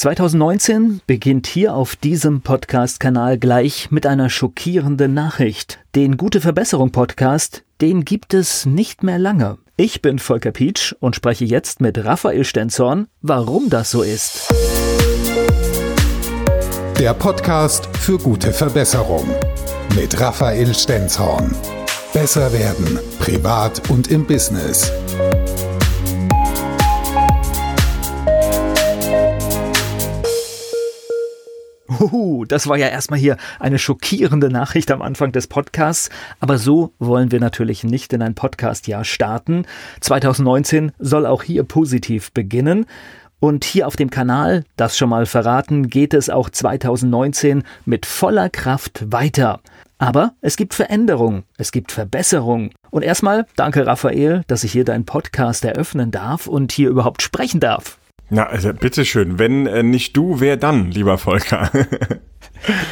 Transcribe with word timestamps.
2019 0.00 1.02
beginnt 1.06 1.46
hier 1.46 1.74
auf 1.74 1.94
diesem 1.94 2.40
Podcast-Kanal 2.40 3.36
gleich 3.36 3.90
mit 3.90 4.06
einer 4.06 4.30
schockierenden 4.30 5.12
Nachricht. 5.12 5.78
Den 5.94 6.16
Gute 6.16 6.40
Verbesserung 6.40 6.90
Podcast, 6.90 7.64
den 7.82 8.06
gibt 8.06 8.32
es 8.32 8.64
nicht 8.64 9.02
mehr 9.02 9.18
lange. 9.18 9.58
Ich 9.76 10.00
bin 10.00 10.18
Volker 10.18 10.52
Pietsch 10.52 10.94
und 11.00 11.16
spreche 11.16 11.44
jetzt 11.44 11.82
mit 11.82 12.02
Raphael 12.02 12.46
Stenzorn, 12.46 13.08
warum 13.20 13.68
das 13.68 13.90
so 13.90 14.00
ist. 14.00 14.48
Der 16.98 17.12
Podcast 17.12 17.86
für 17.98 18.16
gute 18.16 18.54
Verbesserung 18.54 19.28
mit 19.94 20.18
Raphael 20.18 20.72
Stenzhorn. 20.72 21.54
Besser 22.14 22.50
werden, 22.54 22.98
privat 23.18 23.90
und 23.90 24.10
im 24.10 24.26
Business. 24.26 24.90
Uhu, 31.90 32.44
das 32.44 32.68
war 32.68 32.78
ja 32.78 32.86
erstmal 32.86 33.18
hier 33.18 33.36
eine 33.58 33.78
schockierende 33.78 34.48
Nachricht 34.48 34.90
am 34.92 35.02
Anfang 35.02 35.32
des 35.32 35.48
Podcasts. 35.48 36.08
Aber 36.38 36.56
so 36.56 36.92
wollen 36.98 37.32
wir 37.32 37.40
natürlich 37.40 37.82
nicht 37.82 38.12
in 38.12 38.22
ein 38.22 38.34
Podcastjahr 38.34 39.04
starten. 39.04 39.66
2019 40.00 40.92
soll 40.98 41.26
auch 41.26 41.42
hier 41.42 41.64
positiv 41.64 42.32
beginnen. 42.32 42.86
Und 43.40 43.64
hier 43.64 43.86
auf 43.86 43.96
dem 43.96 44.10
Kanal, 44.10 44.64
das 44.76 44.98
schon 44.98 45.08
mal 45.08 45.26
verraten, 45.26 45.88
geht 45.88 46.14
es 46.14 46.28
auch 46.28 46.50
2019 46.50 47.64
mit 47.86 48.06
voller 48.06 48.50
Kraft 48.50 49.10
weiter. 49.10 49.60
Aber 49.98 50.32
es 50.40 50.56
gibt 50.56 50.74
Veränderung, 50.74 51.44
es 51.56 51.72
gibt 51.72 51.90
Verbesserung. 51.90 52.70
Und 52.90 53.02
erstmal 53.02 53.46
danke 53.56 53.86
Raphael, 53.86 54.42
dass 54.46 54.64
ich 54.64 54.72
hier 54.72 54.84
deinen 54.84 55.06
Podcast 55.06 55.64
eröffnen 55.64 56.10
darf 56.10 56.46
und 56.46 56.72
hier 56.72 56.88
überhaupt 56.90 57.22
sprechen 57.22 57.60
darf. 57.60 57.99
Na, 58.30 58.46
also 58.46 58.72
bitteschön. 58.72 59.38
Wenn 59.38 59.66
äh, 59.66 59.82
nicht 59.82 60.16
du, 60.16 60.40
wer 60.40 60.56
dann, 60.56 60.90
lieber 60.90 61.18
Volker? 61.18 61.70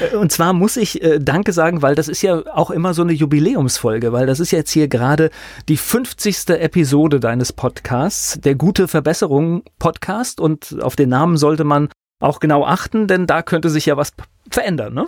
Äh, 0.01 0.17
und 0.17 0.33
zwar 0.33 0.53
muss 0.53 0.77
ich 0.77 1.03
äh, 1.03 1.19
Danke 1.19 1.53
sagen, 1.53 1.83
weil 1.83 1.95
das 1.95 2.09
ist 2.09 2.23
ja 2.23 2.43
auch 2.55 2.71
immer 2.71 2.95
so 2.95 3.03
eine 3.03 3.13
Jubiläumsfolge, 3.13 4.13
weil 4.13 4.27
das 4.27 4.41
ist 4.41 4.51
jetzt 4.51 4.71
hier 4.71 4.89
gerade 4.89 5.31
die 5.69 5.77
50. 5.77 6.49
Episode 6.49 7.21
deines 7.21 7.53
Podcasts, 7.53 8.41
der 8.41 8.55
Gute 8.55 8.89
Verbesserung 8.89 9.63
Podcast. 9.79 10.41
Und 10.41 10.83
auf 10.83 10.97
den 10.97 11.11
Namen 11.11 11.37
sollte 11.37 11.65
man 11.65 11.89
auch 12.21 12.41
genau 12.41 12.65
achten, 12.65 13.07
denn 13.07 13.27
da 13.27 13.43
könnte 13.43 13.71
sich 13.71 13.87
ja 13.87 13.97
was 13.97 14.13
verändern, 14.51 14.95
ne? 14.95 15.07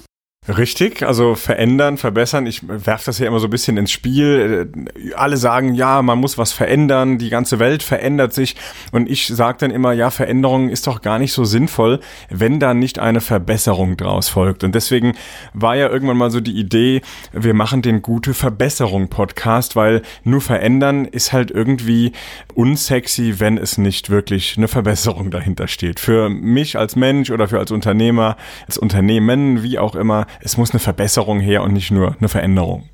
Richtig, 0.57 1.05
also 1.05 1.37
verändern, 1.37 1.97
verbessern. 1.97 2.47
Ich 2.47 2.67
werfe 2.67 3.05
das 3.07 3.19
ja 3.19 3.27
immer 3.27 3.39
so 3.39 3.47
ein 3.47 3.51
bisschen 3.51 3.77
ins 3.77 3.93
Spiel. 3.93 4.73
Alle 5.15 5.37
sagen, 5.37 5.75
ja, 5.75 6.03
man 6.03 6.19
muss 6.19 6.39
was 6.39 6.53
verändern, 6.53 7.19
die 7.19 7.31
ganze 7.31 7.61
Welt 7.61 7.85
verändert 7.85 8.33
sich. 8.33 8.57
Und 8.91 9.09
ich 9.09 9.29
sage 9.29 9.59
dann 9.61 9.71
immer, 9.71 9.93
ja, 9.93 10.11
Veränderung 10.11 10.69
ist 10.69 10.89
doch 10.89 11.03
gar 11.03 11.21
nicht 11.21 11.33
so 11.33 11.45
sinnvoll, 11.45 12.01
wenn 12.31 12.59
da 12.59 12.75
nicht 12.75 12.99
eine 12.99 13.21
Verbesserung 13.21 13.97
draus 13.97 14.29
folgt. 14.29 14.65
Und 14.65 14.75
deswegen 14.75 15.15
war 15.55 15.77
ja 15.77 15.89
irgendwann 15.89 16.17
mal 16.17 16.33
so 16.33 16.41
die 16.41 16.59
Idee, 16.59 17.03
wir 17.33 17.55
machen 17.55 17.83
den 17.83 18.03
Gute 18.03 18.35
Verbesserung 18.35 19.09
Podcast, 19.09 19.77
weil 19.77 20.03
nur 20.25 20.41
verändern 20.41 21.05
ist 21.05 21.33
halt 21.33 21.53
irgendwie 21.53 22.13
unsexy, 22.55 23.39
wenn 23.39 23.57
es 23.57 23.79
nicht 23.79 24.11
wirklich 24.11 24.57
eine 24.57 24.69
Verbesserung 24.69 25.31
dahinter 25.31 25.69
steht. 25.69 26.01
Für 26.01 26.29
mich 26.29 26.77
als 26.77 26.97
Mensch 26.97 27.31
oder 27.31 27.47
für 27.47 27.61
als 27.61 27.71
Unternehmer, 27.71 28.37
als 28.67 28.79
Unternehmen, 28.79 29.63
wie 29.63 29.79
auch 29.79 29.95
immer, 29.95 30.27
es 30.41 30.57
muss 30.57 30.71
eine 30.71 30.81
Verbesserung 30.81 31.41
her 31.41 31.63
und 31.63 31.73
nicht 31.73 31.91
nur 31.91 32.17
eine 32.19 32.29
Veränderung. 32.29 32.89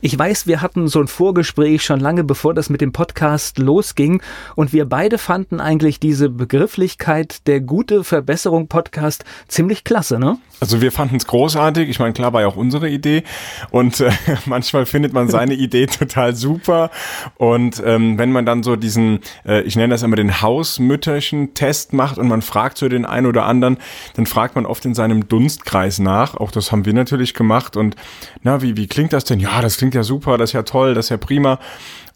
Ich 0.00 0.18
weiß, 0.18 0.46
wir 0.46 0.60
hatten 0.60 0.88
so 0.88 1.00
ein 1.00 1.08
Vorgespräch 1.08 1.82
schon 1.82 2.00
lange 2.00 2.24
bevor 2.24 2.52
das 2.52 2.68
mit 2.68 2.80
dem 2.80 2.92
Podcast 2.92 3.58
losging 3.58 4.20
und 4.54 4.72
wir 4.72 4.84
beide 4.86 5.16
fanden 5.16 5.60
eigentlich 5.60 5.98
diese 5.98 6.28
Begrifflichkeit 6.28 7.46
der 7.46 7.60
gute 7.60 8.04
Verbesserung 8.04 8.68
Podcast 8.68 9.24
ziemlich 9.48 9.84
klasse, 9.84 10.18
ne? 10.18 10.36
Also 10.64 10.80
wir 10.80 10.92
fanden 10.92 11.16
es 11.16 11.26
großartig. 11.26 11.90
Ich 11.90 11.98
meine, 11.98 12.14
klar 12.14 12.32
war 12.32 12.40
ja 12.40 12.46
auch 12.46 12.56
unsere 12.56 12.88
Idee 12.88 13.22
und 13.70 14.00
äh, 14.00 14.10
manchmal 14.46 14.86
findet 14.86 15.12
man 15.12 15.28
seine 15.28 15.52
Idee 15.52 15.84
total 15.98 16.34
super 16.34 16.90
und 17.36 17.82
ähm, 17.84 18.16
wenn 18.16 18.32
man 18.32 18.46
dann 18.46 18.62
so 18.62 18.74
diesen, 18.74 19.18
äh, 19.44 19.60
ich 19.60 19.76
nenne 19.76 19.92
das 19.92 20.02
immer 20.02 20.16
den 20.16 20.40
Hausmütterchen 20.40 21.52
Test 21.52 21.92
macht 21.92 22.16
und 22.16 22.28
man 22.28 22.40
fragt 22.40 22.78
so 22.78 22.88
den 22.88 23.04
einen 23.04 23.26
oder 23.26 23.44
anderen, 23.44 23.76
dann 24.16 24.24
fragt 24.24 24.54
man 24.54 24.64
oft 24.64 24.86
in 24.86 24.94
seinem 24.94 25.28
Dunstkreis 25.28 25.98
nach. 25.98 26.34
Auch 26.34 26.50
das 26.50 26.72
haben 26.72 26.86
wir 26.86 26.94
natürlich 26.94 27.34
gemacht 27.34 27.76
und 27.76 27.94
na, 28.42 28.62
wie, 28.62 28.78
wie 28.78 28.86
klingt 28.86 29.12
das 29.12 29.24
denn? 29.24 29.40
Ja, 29.40 29.60
das 29.60 29.76
klingt 29.76 29.94
ja 29.94 30.02
super, 30.02 30.38
das 30.38 30.48
ist 30.50 30.54
ja 30.54 30.62
toll, 30.62 30.94
das 30.94 31.06
ist 31.06 31.10
ja 31.10 31.18
prima. 31.18 31.58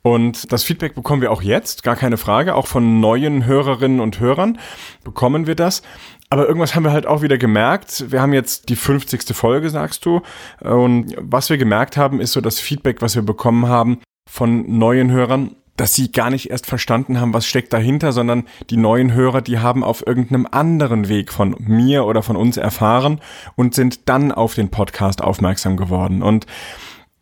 Und 0.02 0.52
das 0.52 0.62
Feedback 0.62 0.94
bekommen 0.94 1.20
wir 1.20 1.30
auch 1.32 1.42
jetzt, 1.42 1.82
gar 1.82 1.96
keine 1.96 2.16
Frage. 2.16 2.54
Auch 2.54 2.66
von 2.66 3.00
neuen 3.00 3.44
Hörerinnen 3.44 4.00
und 4.00 4.20
Hörern 4.20 4.58
bekommen 5.04 5.46
wir 5.46 5.54
das. 5.54 5.82
Aber 6.30 6.46
irgendwas 6.46 6.74
haben 6.74 6.84
wir 6.84 6.92
halt 6.92 7.06
auch 7.06 7.22
wieder 7.22 7.38
gemerkt. 7.38 8.10
Wir 8.10 8.20
haben 8.20 8.34
jetzt 8.34 8.68
die 8.68 8.76
50. 8.76 9.34
Folge, 9.34 9.70
sagst 9.70 10.04
du. 10.04 10.20
Und 10.60 11.14
was 11.18 11.48
wir 11.48 11.56
gemerkt 11.56 11.96
haben, 11.96 12.20
ist 12.20 12.32
so 12.32 12.40
das 12.40 12.60
Feedback, 12.60 13.00
was 13.00 13.14
wir 13.14 13.22
bekommen 13.22 13.66
haben 13.66 14.00
von 14.28 14.78
neuen 14.78 15.10
Hörern, 15.10 15.56
dass 15.78 15.94
sie 15.94 16.12
gar 16.12 16.28
nicht 16.28 16.50
erst 16.50 16.66
verstanden 16.66 17.20
haben, 17.20 17.32
was 17.32 17.46
steckt 17.46 17.72
dahinter, 17.72 18.12
sondern 18.12 18.44
die 18.68 18.76
neuen 18.76 19.14
Hörer, 19.14 19.40
die 19.40 19.60
haben 19.60 19.84
auf 19.84 20.06
irgendeinem 20.06 20.46
anderen 20.50 21.08
Weg 21.08 21.32
von 21.32 21.54
mir 21.58 22.04
oder 22.04 22.22
von 22.22 22.36
uns 22.36 22.56
erfahren 22.56 23.20
und 23.54 23.74
sind 23.74 24.08
dann 24.08 24.32
auf 24.32 24.54
den 24.54 24.70
Podcast 24.70 25.22
aufmerksam 25.22 25.76
geworden. 25.76 26.22
Und 26.22 26.46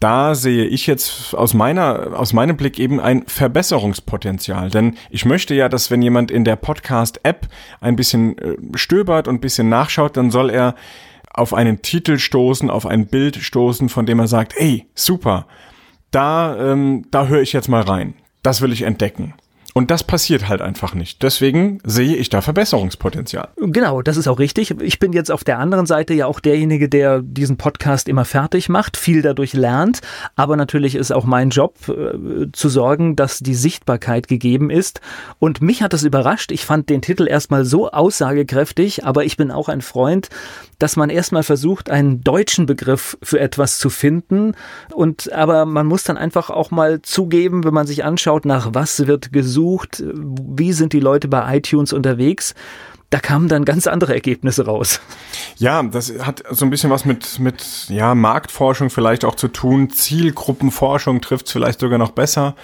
da 0.00 0.34
sehe 0.34 0.66
ich 0.66 0.86
jetzt 0.86 1.34
aus 1.34 1.54
meiner, 1.54 2.18
aus 2.18 2.32
meinem 2.32 2.56
Blick 2.56 2.78
eben 2.78 3.00
ein 3.00 3.24
Verbesserungspotenzial. 3.26 4.70
Denn 4.70 4.96
ich 5.10 5.24
möchte 5.24 5.54
ja, 5.54 5.68
dass 5.68 5.90
wenn 5.90 6.02
jemand 6.02 6.30
in 6.30 6.44
der 6.44 6.56
Podcast-App 6.56 7.48
ein 7.80 7.96
bisschen 7.96 8.36
äh, 8.38 8.56
stöbert 8.74 9.26
und 9.26 9.36
ein 9.36 9.40
bisschen 9.40 9.68
nachschaut, 9.68 10.16
dann 10.16 10.30
soll 10.30 10.50
er 10.50 10.74
auf 11.32 11.54
einen 11.54 11.82
Titel 11.82 12.18
stoßen, 12.18 12.70
auf 12.70 12.86
ein 12.86 13.06
Bild 13.06 13.36
stoßen, 13.36 13.88
von 13.88 14.06
dem 14.06 14.18
er 14.18 14.28
sagt, 14.28 14.54
ey, 14.56 14.86
super, 14.94 15.46
da, 16.10 16.56
ähm, 16.72 17.06
da 17.10 17.26
höre 17.26 17.42
ich 17.42 17.52
jetzt 17.52 17.68
mal 17.68 17.82
rein. 17.82 18.14
Das 18.42 18.60
will 18.60 18.72
ich 18.72 18.82
entdecken. 18.82 19.34
Und 19.76 19.90
das 19.90 20.04
passiert 20.04 20.48
halt 20.48 20.62
einfach 20.62 20.94
nicht. 20.94 21.22
Deswegen 21.22 21.80
sehe 21.84 22.16
ich 22.16 22.30
da 22.30 22.40
Verbesserungspotenzial. 22.40 23.48
Genau, 23.58 24.00
das 24.00 24.16
ist 24.16 24.26
auch 24.26 24.38
richtig. 24.38 24.70
Ich 24.80 24.98
bin 24.98 25.12
jetzt 25.12 25.30
auf 25.30 25.44
der 25.44 25.58
anderen 25.58 25.84
Seite 25.84 26.14
ja 26.14 26.24
auch 26.24 26.40
derjenige, 26.40 26.88
der 26.88 27.20
diesen 27.20 27.58
Podcast 27.58 28.08
immer 28.08 28.24
fertig 28.24 28.70
macht, 28.70 28.96
viel 28.96 29.20
dadurch 29.20 29.52
lernt. 29.52 30.00
Aber 30.34 30.56
natürlich 30.56 30.94
ist 30.94 31.12
auch 31.12 31.26
mein 31.26 31.50
Job 31.50 31.76
äh, 31.90 32.46
zu 32.52 32.70
sorgen, 32.70 33.16
dass 33.16 33.40
die 33.40 33.54
Sichtbarkeit 33.54 34.28
gegeben 34.28 34.70
ist. 34.70 35.02
Und 35.40 35.60
mich 35.60 35.82
hat 35.82 35.92
das 35.92 36.04
überrascht. 36.04 36.52
Ich 36.52 36.64
fand 36.64 36.88
den 36.88 37.02
Titel 37.02 37.28
erstmal 37.28 37.66
so 37.66 37.90
aussagekräftig, 37.90 39.04
aber 39.04 39.26
ich 39.26 39.36
bin 39.36 39.50
auch 39.50 39.68
ein 39.68 39.82
Freund, 39.82 40.30
dass 40.78 40.96
man 40.96 41.10
erstmal 41.10 41.42
versucht, 41.42 41.90
einen 41.90 42.22
deutschen 42.24 42.64
Begriff 42.64 43.18
für 43.22 43.40
etwas 43.40 43.78
zu 43.78 43.90
finden. 43.90 44.54
Und 44.94 45.30
aber 45.34 45.66
man 45.66 45.86
muss 45.86 46.04
dann 46.04 46.16
einfach 46.16 46.48
auch 46.48 46.70
mal 46.70 47.02
zugeben, 47.02 47.62
wenn 47.62 47.74
man 47.74 47.86
sich 47.86 48.04
anschaut, 48.04 48.46
nach 48.46 48.70
was 48.72 49.06
wird 49.06 49.34
gesucht 49.34 49.65
gesucht, 49.66 50.02
wie 50.04 50.72
sind 50.72 50.92
die 50.92 51.00
Leute 51.00 51.28
bei 51.28 51.56
iTunes 51.56 51.92
unterwegs. 51.92 52.54
Da 53.10 53.20
kamen 53.20 53.48
dann 53.48 53.64
ganz 53.64 53.86
andere 53.86 54.14
Ergebnisse 54.14 54.66
raus. 54.66 55.00
Ja, 55.58 55.80
das 55.84 56.12
hat 56.18 56.42
so 56.50 56.64
ein 56.64 56.70
bisschen 56.70 56.90
was 56.90 57.04
mit, 57.04 57.38
mit 57.38 57.86
ja, 57.88 58.16
Marktforschung 58.16 58.90
vielleicht 58.90 59.24
auch 59.24 59.36
zu 59.36 59.46
tun. 59.46 59.90
Zielgruppenforschung 59.90 61.20
trifft 61.20 61.46
es 61.46 61.52
vielleicht 61.52 61.80
sogar 61.80 61.98
noch 61.98 62.10
besser. 62.10 62.56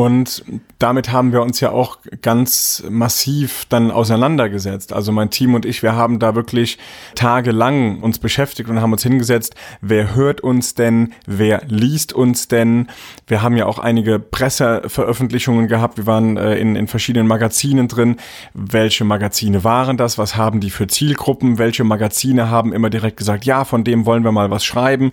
Und 0.00 0.42
damit 0.78 1.12
haben 1.12 1.30
wir 1.30 1.42
uns 1.42 1.60
ja 1.60 1.72
auch 1.72 1.98
ganz 2.22 2.82
massiv 2.88 3.66
dann 3.68 3.90
auseinandergesetzt. 3.90 4.94
Also 4.94 5.12
mein 5.12 5.28
Team 5.28 5.54
und 5.54 5.66
ich, 5.66 5.82
wir 5.82 5.94
haben 5.94 6.18
da 6.18 6.34
wirklich 6.34 6.78
tagelang 7.14 8.00
uns 8.00 8.18
beschäftigt 8.18 8.70
und 8.70 8.80
haben 8.80 8.92
uns 8.92 9.02
hingesetzt, 9.02 9.56
wer 9.82 10.14
hört 10.14 10.40
uns 10.40 10.72
denn, 10.72 11.12
wer 11.26 11.64
liest 11.66 12.14
uns 12.14 12.48
denn. 12.48 12.86
Wir 13.26 13.42
haben 13.42 13.58
ja 13.58 13.66
auch 13.66 13.78
einige 13.78 14.18
Presseveröffentlichungen 14.18 15.68
gehabt, 15.68 15.98
wir 15.98 16.06
waren 16.06 16.38
äh, 16.38 16.54
in, 16.56 16.76
in 16.76 16.86
verschiedenen 16.86 17.26
Magazinen 17.26 17.86
drin. 17.86 18.16
Welche 18.54 19.04
Magazine 19.04 19.64
waren 19.64 19.98
das? 19.98 20.16
Was 20.16 20.34
haben 20.34 20.60
die 20.60 20.70
für 20.70 20.86
Zielgruppen? 20.86 21.58
Welche 21.58 21.84
Magazine 21.84 22.48
haben 22.48 22.72
immer 22.72 22.88
direkt 22.88 23.18
gesagt, 23.18 23.44
ja, 23.44 23.66
von 23.66 23.84
dem 23.84 24.06
wollen 24.06 24.24
wir 24.24 24.32
mal 24.32 24.50
was 24.50 24.64
schreiben. 24.64 25.12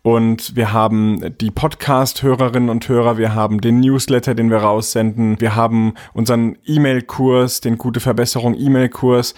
Und 0.00 0.56
wir 0.56 0.72
haben 0.72 1.36
die 1.38 1.50
Podcast-Hörerinnen 1.50 2.70
und 2.70 2.88
Hörer, 2.88 3.18
wir 3.18 3.34
haben 3.34 3.60
den 3.60 3.80
Newsletter, 3.80 4.21
den 4.22 4.50
wir 4.50 4.58
raussenden, 4.58 5.40
wir 5.40 5.56
haben 5.56 5.94
unseren 6.12 6.56
E-Mail-Kurs, 6.64 7.60
den 7.60 7.78
Gute 7.78 8.00
Verbesserung 8.00 8.54
E-Mail-Kurs, 8.54 9.34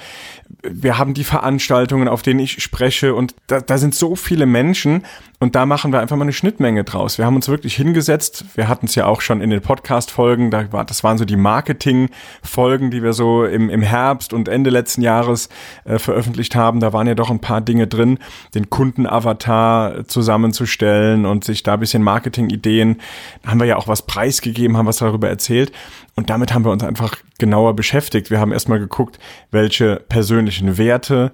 wir 0.63 0.99
haben 0.99 1.15
die 1.15 1.25
Veranstaltungen, 1.25 2.09
auf 2.09 2.23
denen 2.23 2.41
ich 2.41 2.63
spreche. 2.63 3.15
Und 3.15 3.35
da, 3.47 3.61
da 3.61 3.79
sind 3.79 3.95
so 3.95 4.17
viele 4.17 4.47
Menschen 4.47 5.05
Und 5.45 5.55
da 5.55 5.67
machen 5.67 5.93
wir 5.93 6.01
einfach 6.01 6.17
mal 6.17 6.23
eine 6.23 6.33
Schnittmenge 6.33 6.85
draus. 6.85 7.19
Wir 7.19 7.27
haben 7.27 7.37
uns 7.37 7.49
wirklich 7.49 7.77
hingesetzt. 7.77 8.47
Wir 8.55 8.67
hatten 8.67 8.87
es 8.87 8.95
ja 8.95 9.05
auch 9.05 9.21
schon 9.21 9.43
in 9.43 9.51
den 9.51 9.61
Podcast-Folgen. 9.61 10.51
Da 10.51 10.73
war, 10.73 10.87
das 10.87 11.05
waren 11.05 11.19
so 11.19 11.27
die 11.27 11.37
Marketing-Folgen, 11.37 12.91
die 12.91 13.03
wir 13.03 13.13
so 13.13 13.45
im, 13.45 13.69
im 13.69 13.83
Herbst 13.83 14.33
und 14.33 14.49
Ende 14.49 14.71
letzten 14.71 15.03
Jahres 15.03 15.51
äh, 15.85 15.99
veröffentlicht 15.99 16.57
haben. 16.57 16.81
Da 16.81 16.95
waren 16.95 17.07
ja 17.07 17.15
doch 17.15 17.29
ein 17.29 17.41
paar 17.41 17.61
Dinge 17.61 17.87
drin, 17.87 18.21
den 18.55 18.71
Kundenavatar 18.71 20.09
zusammenzustellen 20.09 21.27
und 21.27 21.45
sich 21.45 21.63
da 21.63 21.75
ein 21.75 21.81
bisschen 21.81 22.03
Marketing-Ideen. 22.03 23.03
Da 23.43 23.51
haben 23.51 23.61
wir 23.61 23.67
ja 23.67 23.77
auch 23.77 23.87
was 23.87 24.07
preisgegeben, 24.07 24.79
haben 24.79 24.87
was 24.87 24.97
darüber 24.97 25.29
erzählt. 25.29 25.73
Und 26.15 26.31
damit 26.31 26.55
haben 26.55 26.65
wir 26.65 26.73
uns 26.73 26.85
einfach 26.85 27.17
genauer 27.39 27.77
beschäftigt. 27.77 28.31
Wir 28.31 28.41
haben 28.41 28.51
erstmal 28.51 28.79
geguckt, 28.79 29.19
welche 29.51 29.97
persönlichen 30.09 30.79
Werte 30.79 31.33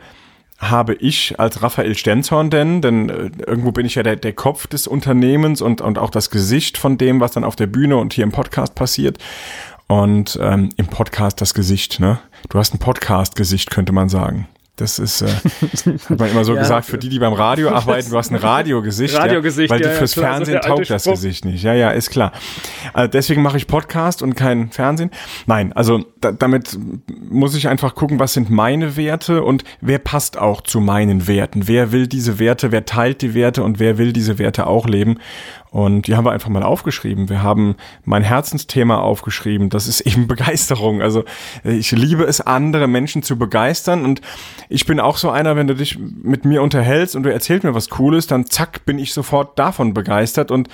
habe 0.60 0.94
ich 0.94 1.40
als 1.40 1.62
Raphael 1.62 1.96
Stenzhorn 1.96 2.50
denn, 2.50 2.82
denn 2.82 3.08
äh, 3.08 3.30
irgendwo 3.46 3.72
bin 3.72 3.86
ich 3.86 3.94
ja 3.94 4.02
der, 4.02 4.16
der 4.16 4.34
Kopf 4.34 4.66
des 4.66 4.86
Unternehmens 4.86 5.62
und, 5.62 5.80
und 5.80 5.98
auch 5.98 6.10
das 6.10 6.30
Gesicht 6.30 6.76
von 6.76 6.98
dem, 6.98 7.18
was 7.18 7.32
dann 7.32 7.44
auf 7.44 7.56
der 7.56 7.66
Bühne 7.66 7.96
und 7.96 8.12
hier 8.12 8.24
im 8.24 8.32
Podcast 8.32 8.74
passiert. 8.74 9.18
Und 9.88 10.38
ähm, 10.40 10.68
im 10.76 10.86
Podcast 10.86 11.40
das 11.40 11.54
Gesicht, 11.54 11.98
ne? 11.98 12.20
Du 12.48 12.58
hast 12.58 12.74
ein 12.74 12.78
Podcast-Gesicht, 12.78 13.70
könnte 13.70 13.92
man 13.92 14.08
sagen. 14.08 14.46
Das 14.80 14.98
ist, 14.98 15.20
äh, 15.20 15.26
hat 16.08 16.18
man 16.18 16.30
immer 16.30 16.44
so 16.44 16.54
ja, 16.54 16.60
gesagt, 16.60 16.86
für 16.86 16.96
die, 16.96 17.10
die 17.10 17.18
beim 17.18 17.34
Radio 17.34 17.68
arbeiten, 17.74 18.10
du 18.10 18.16
hast 18.16 18.30
ein 18.30 18.36
Radiogesicht. 18.36 19.14
Radiogesicht, 19.14 19.70
ja, 19.70 19.76
Weil 19.76 19.82
ja, 19.82 19.90
fürs 19.90 20.12
klar, 20.12 20.36
Fernsehen 20.36 20.60
so 20.62 20.68
taugt 20.68 20.88
das 20.88 21.04
Gesicht 21.04 21.44
nicht. 21.44 21.62
Ja, 21.62 21.74
ja, 21.74 21.90
ist 21.90 22.10
klar. 22.10 22.32
Also 22.94 23.10
deswegen 23.10 23.42
mache 23.42 23.58
ich 23.58 23.66
Podcast 23.66 24.22
und 24.22 24.34
kein 24.34 24.70
Fernsehen. 24.70 25.10
Nein, 25.46 25.74
also 25.74 26.04
da, 26.20 26.32
damit 26.32 26.78
muss 27.30 27.54
ich 27.54 27.68
einfach 27.68 27.94
gucken, 27.94 28.18
was 28.18 28.32
sind 28.32 28.48
meine 28.48 28.96
Werte 28.96 29.42
und 29.42 29.64
wer 29.82 29.98
passt 29.98 30.38
auch 30.38 30.62
zu 30.62 30.80
meinen 30.80 31.28
Werten. 31.28 31.68
Wer 31.68 31.92
will 31.92 32.06
diese 32.06 32.38
Werte, 32.38 32.72
wer 32.72 32.86
teilt 32.86 33.20
die 33.20 33.34
Werte 33.34 33.62
und 33.62 33.78
wer 33.78 33.98
will 33.98 34.14
diese 34.14 34.38
Werte 34.38 34.66
auch 34.66 34.86
leben. 34.86 35.18
Und 35.70 36.08
die 36.08 36.16
haben 36.16 36.24
wir 36.24 36.32
einfach 36.32 36.48
mal 36.48 36.64
aufgeschrieben. 36.64 37.28
Wir 37.28 37.42
haben 37.42 37.76
mein 38.04 38.24
Herzensthema 38.24 38.98
aufgeschrieben. 38.98 39.70
Das 39.70 39.86
ist 39.86 40.00
eben 40.00 40.26
Begeisterung. 40.28 41.00
Also 41.00 41.24
ich 41.62 41.92
liebe 41.92 42.24
es, 42.24 42.40
andere 42.40 42.88
Menschen 42.88 43.22
zu 43.22 43.38
begeistern. 43.38 44.04
Und 44.04 44.20
ich 44.68 44.84
bin 44.84 44.98
auch 44.98 45.16
so 45.16 45.30
einer, 45.30 45.54
wenn 45.54 45.68
du 45.68 45.74
dich 45.74 45.98
mit 45.98 46.44
mir 46.44 46.62
unterhältst 46.62 47.14
und 47.14 47.22
du 47.22 47.32
erzählst 47.32 47.64
mir 47.64 47.74
was 47.74 47.88
Cooles, 47.88 48.26
dann 48.26 48.46
zack, 48.46 48.84
bin 48.84 48.98
ich 48.98 49.12
sofort 49.12 49.58
davon 49.58 49.94
begeistert 49.94 50.50
und 50.50 50.68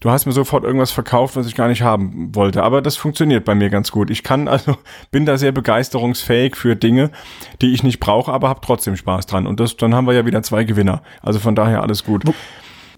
du 0.00 0.10
hast 0.10 0.26
mir 0.26 0.32
sofort 0.32 0.64
irgendwas 0.64 0.90
verkauft, 0.90 1.36
was 1.36 1.46
ich 1.46 1.54
gar 1.54 1.68
nicht 1.68 1.82
haben 1.82 2.34
wollte. 2.34 2.64
Aber 2.64 2.82
das 2.82 2.96
funktioniert 2.96 3.44
bei 3.44 3.54
mir 3.54 3.70
ganz 3.70 3.92
gut. 3.92 4.10
Ich 4.10 4.24
kann 4.24 4.48
also, 4.48 4.76
bin 5.12 5.26
da 5.26 5.38
sehr 5.38 5.52
begeisterungsfähig 5.52 6.56
für 6.56 6.74
Dinge, 6.74 7.10
die 7.62 7.72
ich 7.72 7.84
nicht 7.84 8.00
brauche, 8.00 8.32
aber 8.32 8.48
habe 8.48 8.60
trotzdem 8.64 8.96
Spaß 8.96 9.26
dran. 9.26 9.46
Und 9.46 9.60
das, 9.60 9.76
dann 9.76 9.94
haben 9.94 10.06
wir 10.06 10.14
ja 10.14 10.26
wieder 10.26 10.42
zwei 10.42 10.64
Gewinner. 10.64 11.02
Also 11.22 11.38
von 11.38 11.54
daher 11.54 11.82
alles 11.82 12.04
gut. 12.04 12.24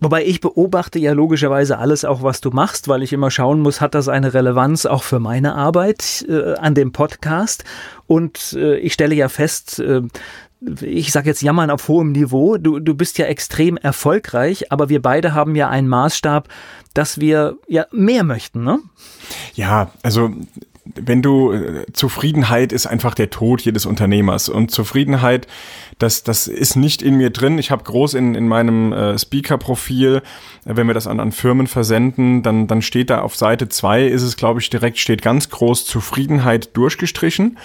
Wobei 0.02 0.24
ich 0.24 0.40
beobachte 0.40 0.98
ja 0.98 1.12
logischerweise 1.12 1.78
alles 1.78 2.04
auch, 2.04 2.24
was 2.24 2.40
du 2.40 2.50
machst, 2.50 2.88
weil 2.88 3.04
ich 3.04 3.12
immer 3.12 3.30
schauen 3.30 3.60
muss, 3.60 3.80
hat 3.80 3.94
das 3.94 4.08
eine 4.08 4.34
Relevanz 4.34 4.84
auch 4.84 5.04
für 5.04 5.20
meine 5.20 5.54
Arbeit 5.54 6.26
äh, 6.28 6.54
an 6.54 6.74
dem 6.74 6.90
Podcast? 6.90 7.62
Und 8.08 8.54
äh, 8.54 8.78
ich 8.78 8.94
stelle 8.94 9.14
ja 9.14 9.28
fest, 9.28 9.78
äh, 9.78 10.02
ich 10.80 11.12
sage 11.12 11.28
jetzt 11.28 11.40
jammern 11.40 11.70
auf 11.70 11.86
hohem 11.86 12.10
Niveau, 12.10 12.56
du, 12.56 12.80
du 12.80 12.94
bist 12.96 13.16
ja 13.18 13.26
extrem 13.26 13.76
erfolgreich, 13.76 14.72
aber 14.72 14.88
wir 14.88 15.00
beide 15.00 15.34
haben 15.34 15.54
ja 15.54 15.68
einen 15.68 15.86
Maßstab, 15.86 16.48
dass 16.94 17.20
wir 17.20 17.54
ja 17.68 17.86
mehr 17.92 18.24
möchten, 18.24 18.64
ne? 18.64 18.80
Ja, 19.54 19.92
also 20.02 20.30
wenn 20.84 21.22
du 21.22 21.52
äh, 21.52 21.86
Zufriedenheit 21.92 22.72
ist 22.72 22.86
einfach 22.86 23.14
der 23.14 23.30
Tod 23.30 23.60
jedes 23.60 23.86
Unternehmers 23.86 24.48
und 24.48 24.72
Zufriedenheit 24.72 25.46
das 26.02 26.22
das 26.22 26.46
ist 26.46 26.76
nicht 26.76 27.02
in 27.02 27.16
mir 27.16 27.30
drin. 27.30 27.58
Ich 27.58 27.70
habe 27.70 27.84
groß 27.84 28.14
in 28.14 28.34
in 28.34 28.48
meinem 28.48 28.92
äh, 28.92 29.18
Speaker 29.18 29.58
Profil, 29.58 30.22
äh, 30.64 30.76
wenn 30.76 30.86
wir 30.86 30.94
das 30.94 31.06
an 31.06 31.20
an 31.20 31.32
Firmen 31.32 31.66
versenden, 31.66 32.42
dann 32.42 32.66
dann 32.66 32.82
steht 32.82 33.10
da 33.10 33.22
auf 33.22 33.36
Seite 33.36 33.68
zwei 33.68 34.04
ist 34.04 34.22
es 34.22 34.36
glaube 34.36 34.60
ich 34.60 34.70
direkt 34.70 34.98
steht 34.98 35.22
ganz 35.22 35.48
groß 35.48 35.86
Zufriedenheit 35.86 36.76
durchgestrichen 36.76 37.58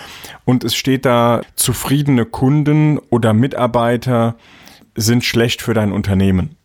und 0.45 0.63
es 0.63 0.75
steht 0.75 1.05
da 1.05 1.41
zufriedene 1.55 2.25
Kunden 2.25 2.99
oder 3.09 3.33
Mitarbeiter 3.33 4.35
sind 4.95 5.23
schlecht 5.23 5.61
für 5.61 5.73
dein 5.73 5.91
Unternehmen. 5.91 6.55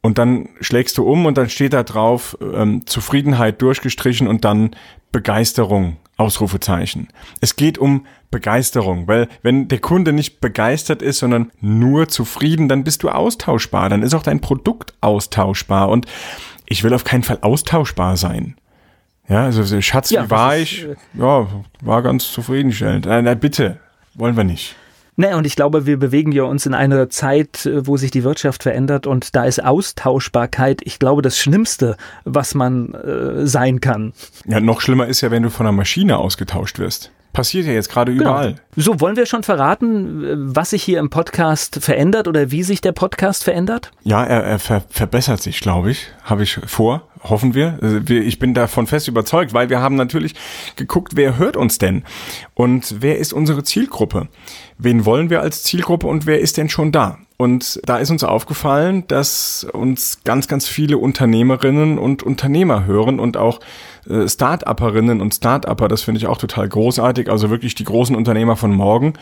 Und 0.00 0.18
dann 0.18 0.48
schlägst 0.60 0.96
du 0.98 1.04
um 1.04 1.26
und 1.26 1.36
dann 1.36 1.48
steht 1.48 1.72
da 1.72 1.82
drauf 1.82 2.36
ähm, 2.40 2.86
Zufriedenheit 2.86 3.60
durchgestrichen 3.60 4.28
und 4.28 4.44
dann 4.44 4.70
Begeisterung, 5.12 5.96
Ausrufezeichen. 6.18 7.08
Es 7.40 7.56
geht 7.56 7.78
um 7.78 8.04
Begeisterung, 8.30 9.06
weil 9.06 9.28
wenn 9.42 9.68
der 9.68 9.78
Kunde 9.78 10.12
nicht 10.12 10.40
begeistert 10.40 11.00
ist, 11.00 11.18
sondern 11.18 11.50
nur 11.60 12.08
zufrieden, 12.08 12.68
dann 12.68 12.84
bist 12.84 13.02
du 13.02 13.08
austauschbar, 13.08 13.88
dann 13.88 14.02
ist 14.02 14.14
auch 14.14 14.22
dein 14.22 14.40
Produkt 14.40 14.92
austauschbar 15.00 15.88
und 15.88 16.06
ich 16.66 16.84
will 16.84 16.92
auf 16.92 17.04
keinen 17.04 17.22
Fall 17.22 17.38
austauschbar 17.40 18.16
sein. 18.16 18.56
Ja, 19.28 19.44
also 19.44 19.80
Schatz, 19.80 20.10
ja, 20.10 20.24
wie 20.24 20.30
war 20.30 20.56
ich? 20.56 20.82
Ist, 20.82 20.88
äh 20.88 20.96
ja, 21.18 21.46
war 21.80 22.02
ganz 22.02 22.32
zufriedenstellend. 22.32 23.06
Na, 23.06 23.22
na 23.22 23.34
bitte, 23.34 23.78
wollen 24.14 24.36
wir 24.36 24.44
nicht. 24.44 24.74
Naja, 25.20 25.36
und 25.36 25.48
ich 25.48 25.56
glaube, 25.56 25.84
wir 25.84 25.98
bewegen 25.98 26.30
ja 26.30 26.44
uns 26.44 26.64
in 26.64 26.74
einer 26.74 27.10
Zeit, 27.10 27.66
äh, 27.66 27.84
wo 27.88 27.96
sich 27.96 28.12
die 28.12 28.22
Wirtschaft 28.22 28.62
verändert 28.62 29.08
und 29.08 29.34
da 29.34 29.46
ist 29.46 29.62
Austauschbarkeit, 29.62 30.80
ich 30.84 31.00
glaube, 31.00 31.22
das 31.22 31.36
Schlimmste, 31.36 31.96
was 32.24 32.54
man 32.54 32.94
äh, 32.94 33.44
sein 33.44 33.80
kann. 33.80 34.12
Ja, 34.46 34.60
noch 34.60 34.80
schlimmer 34.80 35.08
ist 35.08 35.20
ja, 35.22 35.32
wenn 35.32 35.42
du 35.42 35.50
von 35.50 35.66
einer 35.66 35.76
Maschine 35.76 36.18
ausgetauscht 36.18 36.78
wirst. 36.78 37.10
Passiert 37.38 37.66
ja 37.66 37.72
jetzt 37.72 37.88
gerade 37.88 38.12
genau. 38.12 38.30
überall. 38.30 38.56
So, 38.74 38.98
wollen 38.98 39.14
wir 39.14 39.24
schon 39.24 39.44
verraten, 39.44 40.52
was 40.52 40.70
sich 40.70 40.82
hier 40.82 40.98
im 40.98 41.08
Podcast 41.08 41.78
verändert 41.80 42.26
oder 42.26 42.50
wie 42.50 42.64
sich 42.64 42.80
der 42.80 42.90
Podcast 42.90 43.44
verändert? 43.44 43.92
Ja, 44.02 44.24
er, 44.24 44.42
er 44.42 44.58
ver 44.58 44.82
verbessert 44.90 45.40
sich, 45.40 45.60
glaube 45.60 45.92
ich. 45.92 46.08
Habe 46.24 46.42
ich 46.42 46.58
vor, 46.66 47.06
hoffen 47.22 47.54
wir. 47.54 47.78
Also 47.80 48.00
ich 48.08 48.40
bin 48.40 48.54
davon 48.54 48.88
fest 48.88 49.06
überzeugt, 49.06 49.54
weil 49.54 49.70
wir 49.70 49.78
haben 49.78 49.94
natürlich 49.94 50.34
geguckt, 50.74 51.12
wer 51.14 51.38
hört 51.38 51.56
uns 51.56 51.78
denn? 51.78 52.02
Und 52.54 52.96
wer 52.98 53.18
ist 53.18 53.32
unsere 53.32 53.62
Zielgruppe? 53.62 54.26
Wen 54.76 55.04
wollen 55.04 55.30
wir 55.30 55.40
als 55.40 55.62
Zielgruppe 55.62 56.08
und 56.08 56.26
wer 56.26 56.40
ist 56.40 56.56
denn 56.56 56.68
schon 56.68 56.90
da? 56.90 57.18
Und 57.36 57.80
da 57.84 57.98
ist 57.98 58.10
uns 58.10 58.24
aufgefallen, 58.24 59.04
dass 59.06 59.62
uns 59.72 60.24
ganz, 60.24 60.48
ganz 60.48 60.66
viele 60.66 60.98
Unternehmerinnen 60.98 61.96
und 61.96 62.24
Unternehmer 62.24 62.84
hören 62.84 63.20
und 63.20 63.36
auch 63.36 63.60
äh, 64.08 64.28
Start-Upperinnen 64.28 65.20
und 65.20 65.34
Start-Upper, 65.34 65.88
das 65.88 66.02
finde 66.02 66.18
ich 66.18 66.26
auch 66.26 66.38
total 66.38 66.68
großartig, 66.68 67.30
also 67.30 67.50
wirklich 67.50 67.74
die 67.74 67.84
großen 67.84 68.16
Unternehmer 68.16 68.56
von 68.56 68.72
morgen. 68.72 69.14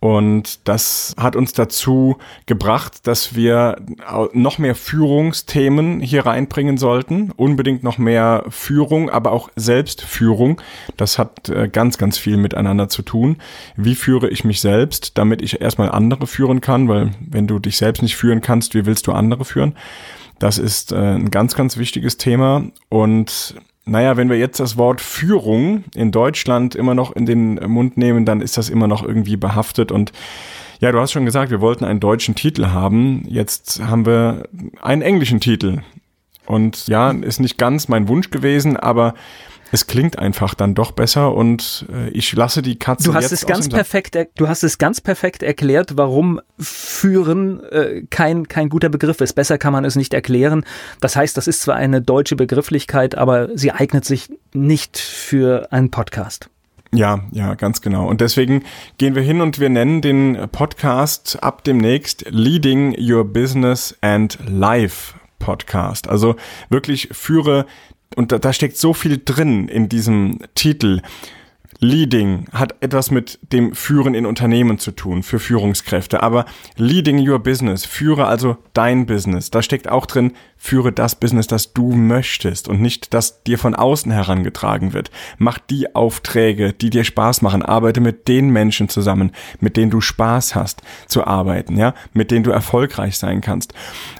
Und 0.00 0.68
das 0.68 1.14
hat 1.18 1.34
uns 1.34 1.54
dazu 1.54 2.18
gebracht, 2.46 3.08
dass 3.08 3.34
wir 3.34 3.76
noch 4.32 4.58
mehr 4.58 4.76
Führungsthemen 4.76 6.00
hier 6.00 6.24
reinbringen 6.24 6.78
sollten. 6.78 7.32
Unbedingt 7.32 7.82
noch 7.82 7.98
mehr 7.98 8.44
Führung, 8.48 9.10
aber 9.10 9.32
auch 9.32 9.50
Selbstführung. 9.56 10.60
Das 10.96 11.18
hat 11.18 11.48
äh, 11.48 11.68
ganz, 11.68 11.98
ganz 11.98 12.16
viel 12.16 12.36
miteinander 12.36 12.88
zu 12.88 13.02
tun. 13.02 13.38
Wie 13.76 13.96
führe 13.96 14.28
ich 14.28 14.44
mich 14.44 14.60
selbst, 14.60 15.18
damit 15.18 15.42
ich 15.42 15.60
erstmal 15.60 15.90
andere 15.90 16.28
führen 16.28 16.60
kann? 16.60 16.88
Weil 16.88 17.10
wenn 17.18 17.48
du 17.48 17.58
dich 17.58 17.76
selbst 17.76 18.02
nicht 18.02 18.14
führen 18.14 18.40
kannst, 18.40 18.74
wie 18.74 18.86
willst 18.86 19.08
du 19.08 19.12
andere 19.12 19.44
führen? 19.44 19.74
Das 20.38 20.58
ist 20.58 20.92
äh, 20.92 20.96
ein 20.96 21.32
ganz, 21.32 21.56
ganz 21.56 21.76
wichtiges 21.76 22.18
Thema. 22.18 22.62
Und 22.88 23.56
naja, 23.88 24.16
wenn 24.16 24.28
wir 24.28 24.38
jetzt 24.38 24.60
das 24.60 24.76
Wort 24.76 25.00
Führung 25.00 25.84
in 25.94 26.12
Deutschland 26.12 26.74
immer 26.74 26.94
noch 26.94 27.12
in 27.12 27.26
den 27.26 27.54
Mund 27.70 27.96
nehmen, 27.96 28.24
dann 28.24 28.40
ist 28.40 28.56
das 28.56 28.68
immer 28.68 28.86
noch 28.86 29.02
irgendwie 29.02 29.36
behaftet 29.36 29.92
und 29.92 30.12
ja, 30.80 30.92
du 30.92 31.00
hast 31.00 31.10
schon 31.10 31.24
gesagt, 31.24 31.50
wir 31.50 31.60
wollten 31.60 31.84
einen 31.84 31.98
deutschen 31.98 32.36
Titel 32.36 32.66
haben. 32.66 33.24
Jetzt 33.26 33.82
haben 33.82 34.06
wir 34.06 34.44
einen 34.80 35.02
englischen 35.02 35.40
Titel. 35.40 35.80
Und 36.46 36.86
ja, 36.86 37.10
ist 37.10 37.40
nicht 37.40 37.58
ganz 37.58 37.88
mein 37.88 38.08
Wunsch 38.08 38.30
gewesen, 38.30 38.76
aber 38.76 39.14
es 39.72 39.86
klingt 39.86 40.18
einfach 40.18 40.54
dann 40.54 40.74
doch 40.74 40.92
besser 40.92 41.34
und 41.34 41.86
äh, 41.92 42.08
ich 42.10 42.32
lasse 42.32 42.62
die 42.62 42.78
Katze 42.78 43.04
du 43.04 43.14
hast 43.14 43.30
jetzt 43.30 43.42
es 43.42 43.46
ganz 43.46 43.68
perfekt 43.68 44.16
du 44.36 44.48
hast 44.48 44.62
es 44.64 44.78
ganz 44.78 45.00
perfekt 45.00 45.42
erklärt 45.42 45.96
warum 45.96 46.40
führen 46.58 47.62
äh, 47.64 48.02
kein 48.10 48.48
kein 48.48 48.68
guter 48.68 48.88
Begriff 48.88 49.20
ist 49.20 49.34
besser 49.34 49.58
kann 49.58 49.72
man 49.72 49.84
es 49.84 49.96
nicht 49.96 50.14
erklären 50.14 50.64
das 51.00 51.16
heißt 51.16 51.36
das 51.36 51.46
ist 51.46 51.62
zwar 51.62 51.76
eine 51.76 52.02
deutsche 52.02 52.36
Begrifflichkeit 52.36 53.16
aber 53.16 53.56
sie 53.56 53.72
eignet 53.72 54.04
sich 54.04 54.30
nicht 54.52 54.98
für 54.98 55.72
einen 55.72 55.90
Podcast 55.90 56.48
ja, 56.90 57.20
ja, 57.32 57.54
ganz 57.54 57.82
genau. 57.82 58.08
Und 58.08 58.22
deswegen 58.22 58.64
gehen 58.96 59.14
wir 59.14 59.20
hin 59.20 59.42
und 59.42 59.60
wir 59.60 59.68
nennen 59.68 60.00
den 60.00 60.48
Podcast 60.50 61.42
ab 61.42 61.62
demnächst 61.62 62.24
Leading 62.30 62.96
Your 62.98 63.26
Business 63.26 63.94
and 64.00 64.38
Life 64.48 65.14
Podcast. 65.38 66.08
Also 66.08 66.36
wirklich 66.70 67.08
führe 67.12 67.66
und 68.16 68.32
da, 68.32 68.38
da 68.38 68.52
steckt 68.52 68.76
so 68.76 68.92
viel 68.92 69.20
drin 69.24 69.68
in 69.68 69.88
diesem 69.88 70.38
Titel. 70.54 71.02
Leading 71.80 72.46
hat 72.52 72.74
etwas 72.80 73.12
mit 73.12 73.38
dem 73.52 73.72
Führen 73.72 74.14
in 74.14 74.26
Unternehmen 74.26 74.78
zu 74.78 74.90
tun, 74.90 75.22
für 75.22 75.38
Führungskräfte. 75.38 76.22
Aber 76.22 76.44
Leading 76.76 77.26
Your 77.26 77.38
Business, 77.38 77.84
führe 77.84 78.26
also 78.26 78.56
dein 78.72 79.06
Business. 79.06 79.50
Da 79.50 79.62
steckt 79.62 79.88
auch 79.88 80.06
drin, 80.06 80.32
führe 80.56 80.90
das 80.90 81.14
Business, 81.14 81.46
das 81.46 81.72
du 81.74 81.92
möchtest 81.92 82.66
und 82.68 82.80
nicht, 82.80 83.14
das 83.14 83.44
dir 83.44 83.58
von 83.58 83.76
außen 83.76 84.10
herangetragen 84.10 84.92
wird. 84.92 85.12
Mach 85.38 85.58
die 85.58 85.94
Aufträge, 85.94 86.72
die 86.72 86.90
dir 86.90 87.04
Spaß 87.04 87.42
machen. 87.42 87.62
Arbeite 87.62 88.00
mit 88.00 88.26
den 88.26 88.50
Menschen 88.50 88.88
zusammen, 88.88 89.30
mit 89.60 89.76
denen 89.76 89.92
du 89.92 90.00
Spaß 90.00 90.56
hast 90.56 90.82
zu 91.06 91.26
arbeiten, 91.26 91.76
ja, 91.76 91.94
mit 92.12 92.32
denen 92.32 92.42
du 92.42 92.50
erfolgreich 92.50 93.18
sein 93.18 93.40
kannst. 93.40 93.72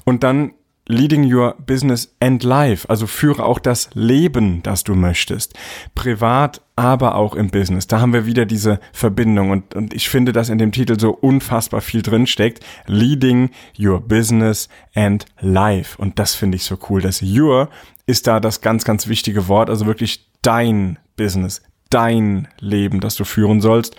Und 0.05 0.23
dann 0.23 0.53
Leading 0.91 1.31
Your 1.33 1.55
Business 1.67 2.15
and 2.19 2.43
Life, 2.43 2.89
also 2.89 3.07
führe 3.07 3.45
auch 3.45 3.59
das 3.59 3.91
Leben, 3.93 4.63
das 4.63 4.85
du 4.85 4.95
möchtest. 4.95 5.53
Privat, 5.95 6.63
aber 6.77 7.15
auch 7.15 7.35
im 7.35 7.51
Business. 7.51 7.87
Da 7.87 8.01
haben 8.01 8.15
wir 8.15 8.25
wieder 8.25 8.47
diese 8.47 8.81
Verbindung 8.93 9.51
und, 9.51 9.75
und 9.75 9.93
ich 9.93 10.09
finde, 10.09 10.33
dass 10.33 10.49
in 10.49 10.57
dem 10.57 10.73
Titel 10.73 10.99
so 10.99 11.11
unfassbar 11.11 11.83
viel 11.83 12.01
drinsteckt. 12.01 12.65
Leading 12.87 13.51
Your 13.79 14.01
Business 14.01 14.71
and 14.95 15.27
Life. 15.41 16.01
Und 16.01 16.19
das 16.19 16.35
finde 16.35 16.57
ich 16.57 16.65
so 16.65 16.79
cool. 16.89 17.03
Das 17.03 17.21
Your 17.23 17.69
ist 18.07 18.27
da 18.27 18.41
das 18.41 18.63
ganz, 18.63 18.85
ganz 18.85 19.09
wichtige 19.09 19.47
Wort. 19.47 19.69
Also 19.69 19.85
wirklich 19.85 20.27
dein 20.41 20.99
Business, 21.17 21.61
dein 21.91 22.49
Leben, 22.61 23.01
das 23.01 23.17
du 23.17 23.25
führen 23.25 23.61
sollst. 23.61 23.95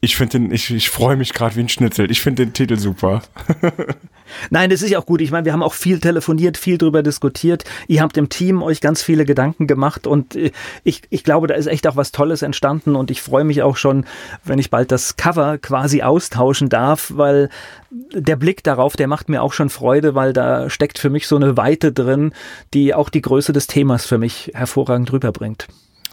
Ich 0.00 0.16
finde 0.16 0.38
den, 0.38 0.52
ich, 0.52 0.70
ich 0.70 0.90
freue 0.90 1.16
mich 1.16 1.32
gerade 1.32 1.56
wie 1.56 1.60
ein 1.60 1.68
Schnitzel. 1.68 2.08
Ich 2.10 2.20
finde 2.20 2.46
den 2.46 2.52
Titel 2.52 2.76
super. 2.76 3.22
Nein, 4.50 4.70
das 4.70 4.82
ist 4.82 4.90
ja 4.90 4.98
auch 4.98 5.06
gut. 5.06 5.20
Ich 5.20 5.30
meine, 5.30 5.44
wir 5.44 5.52
haben 5.52 5.62
auch 5.62 5.74
viel 5.74 6.00
telefoniert, 6.00 6.56
viel 6.56 6.78
drüber 6.78 7.02
diskutiert. 7.02 7.64
Ihr 7.88 8.02
habt 8.02 8.16
im 8.16 8.28
Team 8.28 8.62
euch 8.62 8.80
ganz 8.80 9.02
viele 9.02 9.24
Gedanken 9.24 9.66
gemacht 9.66 10.06
und 10.06 10.36
äh, 10.36 10.50
ich, 10.84 11.02
ich 11.10 11.24
glaube, 11.24 11.46
da 11.46 11.54
ist 11.54 11.66
echt 11.66 11.86
auch 11.86 11.96
was 11.96 12.12
Tolles 12.12 12.42
entstanden 12.42 12.96
und 12.96 13.10
ich 13.10 13.22
freue 13.22 13.44
mich 13.44 13.62
auch 13.62 13.76
schon, 13.76 14.04
wenn 14.44 14.58
ich 14.58 14.70
bald 14.70 14.92
das 14.92 15.16
Cover 15.16 15.58
quasi 15.58 16.02
austauschen 16.02 16.68
darf, 16.68 17.12
weil 17.14 17.48
der 17.90 18.36
Blick 18.36 18.62
darauf, 18.62 18.96
der 18.96 19.08
macht 19.08 19.28
mir 19.28 19.42
auch 19.42 19.52
schon 19.52 19.70
Freude, 19.70 20.14
weil 20.14 20.32
da 20.32 20.70
steckt 20.70 20.98
für 20.98 21.10
mich 21.10 21.26
so 21.26 21.36
eine 21.36 21.56
Weite 21.56 21.92
drin, 21.92 22.32
die 22.72 22.94
auch 22.94 23.08
die 23.08 23.22
Größe 23.22 23.52
des 23.52 23.66
Themas 23.66 24.06
für 24.06 24.18
mich 24.18 24.52
hervorragend 24.54 25.12
rüberbringt. 25.12 25.66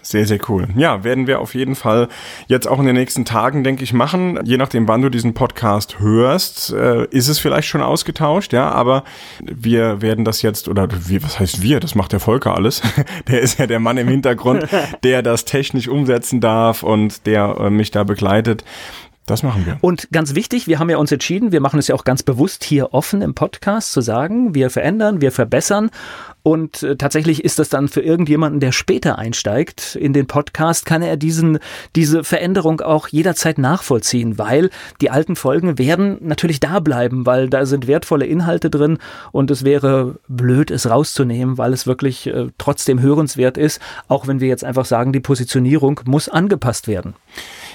Sehr, 0.10 0.26
sehr 0.26 0.40
cool. 0.48 0.70
Ja, 0.78 1.04
werden 1.04 1.28
wir 1.28 1.42
auf 1.42 1.54
jeden 1.54 1.76
Fall 1.76 2.08
jetzt 2.48 2.66
auch 2.66 2.80
in 2.80 2.86
den 2.86 2.96
nächsten 2.96 3.26
Tagen, 3.26 3.66
denke 3.66 3.84
ich, 3.84 3.92
machen. 3.92 4.40
Je 4.46 4.56
nachdem, 4.56 4.88
wann 4.88 5.02
du 5.02 5.10
diesen 5.10 5.34
Podcast 5.34 6.00
hörst, 6.00 6.72
äh, 6.72 7.04
ist 7.08 7.28
es 7.28 7.40
vielleicht 7.40 7.68
schon 7.68 7.82
ausgetauscht, 7.82 8.54
ja, 8.54 8.72
aber 8.72 9.04
wir 9.42 10.02
werden 10.02 10.24
das 10.24 10.42
jetzt, 10.42 10.70
oder 10.70 10.88
wie, 11.10 11.22
was 11.22 11.42
heißt 11.42 11.62
wir? 11.62 11.82
Das 11.82 11.94
macht 11.94 12.14
der 12.14 12.22
Volker 12.22 12.56
alles. 12.56 12.82
der 13.28 13.42
ist 13.42 13.60
ja 13.60 13.68
der 13.68 13.82
Mann 13.82 13.98
im 13.98 14.08
Hintergrund, 14.08 14.66
der 15.04 15.22
das 15.24 15.44
technisch 15.44 15.90
umsetzen 15.90 16.40
darf 16.40 16.84
und 16.84 17.26
der 17.26 17.58
äh, 17.60 17.70
mich 17.70 17.92
da 17.92 18.06
begleitet. 18.06 18.64
Das 19.28 19.44
machen 19.44 19.66
wir. 19.66 19.78
Und 19.82 20.08
ganz 20.14 20.36
wichtig, 20.36 20.68
wir 20.68 20.80
haben 20.80 20.90
ja 20.90 20.96
uns 20.96 21.12
entschieden, 21.12 21.52
wir 21.52 21.60
machen 21.60 21.80
es 21.80 21.90
ja 21.90 21.96
auch 21.96 22.06
ganz 22.06 22.24
bewusst 22.24 22.64
hier 22.64 22.94
offen 22.94 23.22
im 23.22 23.36
Podcast 23.36 23.92
zu 23.92 24.00
sagen, 24.00 24.56
wir 24.56 24.70
verändern, 24.70 25.20
wir 25.20 25.34
verbessern. 25.34 25.92
Und 26.44 26.82
äh, 26.82 26.96
tatsächlich 26.96 27.44
ist 27.44 27.60
das 27.60 27.68
dann 27.68 27.90
für 27.90 28.00
irgendjemanden, 28.00 28.62
der 28.62 28.72
später 28.72 29.18
einsteigt 29.20 29.98
in 29.98 30.14
den 30.14 30.28
Podcast, 30.28 30.86
kann 30.86 31.02
er 31.02 31.18
diesen, 31.18 31.60
diese 31.94 32.24
Veränderung 32.24 32.80
auch 32.80 33.10
jederzeit 33.10 33.58
nachvollziehen, 33.58 34.38
weil 34.38 34.70
die 35.02 35.10
alten 35.10 35.36
Folgen 35.36 35.78
werden 35.78 36.20
natürlich 36.22 36.62
da 36.62 36.80
bleiben, 36.80 37.26
weil 37.26 37.50
da 37.50 37.66
sind 37.66 37.86
wertvolle 37.86 38.26
Inhalte 38.26 38.70
drin 38.70 38.98
und 39.34 39.52
es 39.52 39.66
wäre 39.66 40.16
blöd, 40.30 40.72
es 40.72 40.90
rauszunehmen, 40.90 41.58
weil 41.58 41.74
es 41.74 41.86
wirklich 41.86 42.28
äh, 42.28 42.48
trotzdem 42.58 43.02
hörenswert 43.02 43.58
ist, 43.58 43.82
auch 44.08 44.26
wenn 44.26 44.40
wir 44.40 44.48
jetzt 44.48 44.64
einfach 44.64 44.86
sagen, 44.86 45.12
die 45.12 45.20
Positionierung 45.20 46.00
muss 46.06 46.30
angepasst 46.30 46.88
werden. 46.88 47.14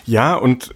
Ja, 0.06 0.34
und 0.34 0.74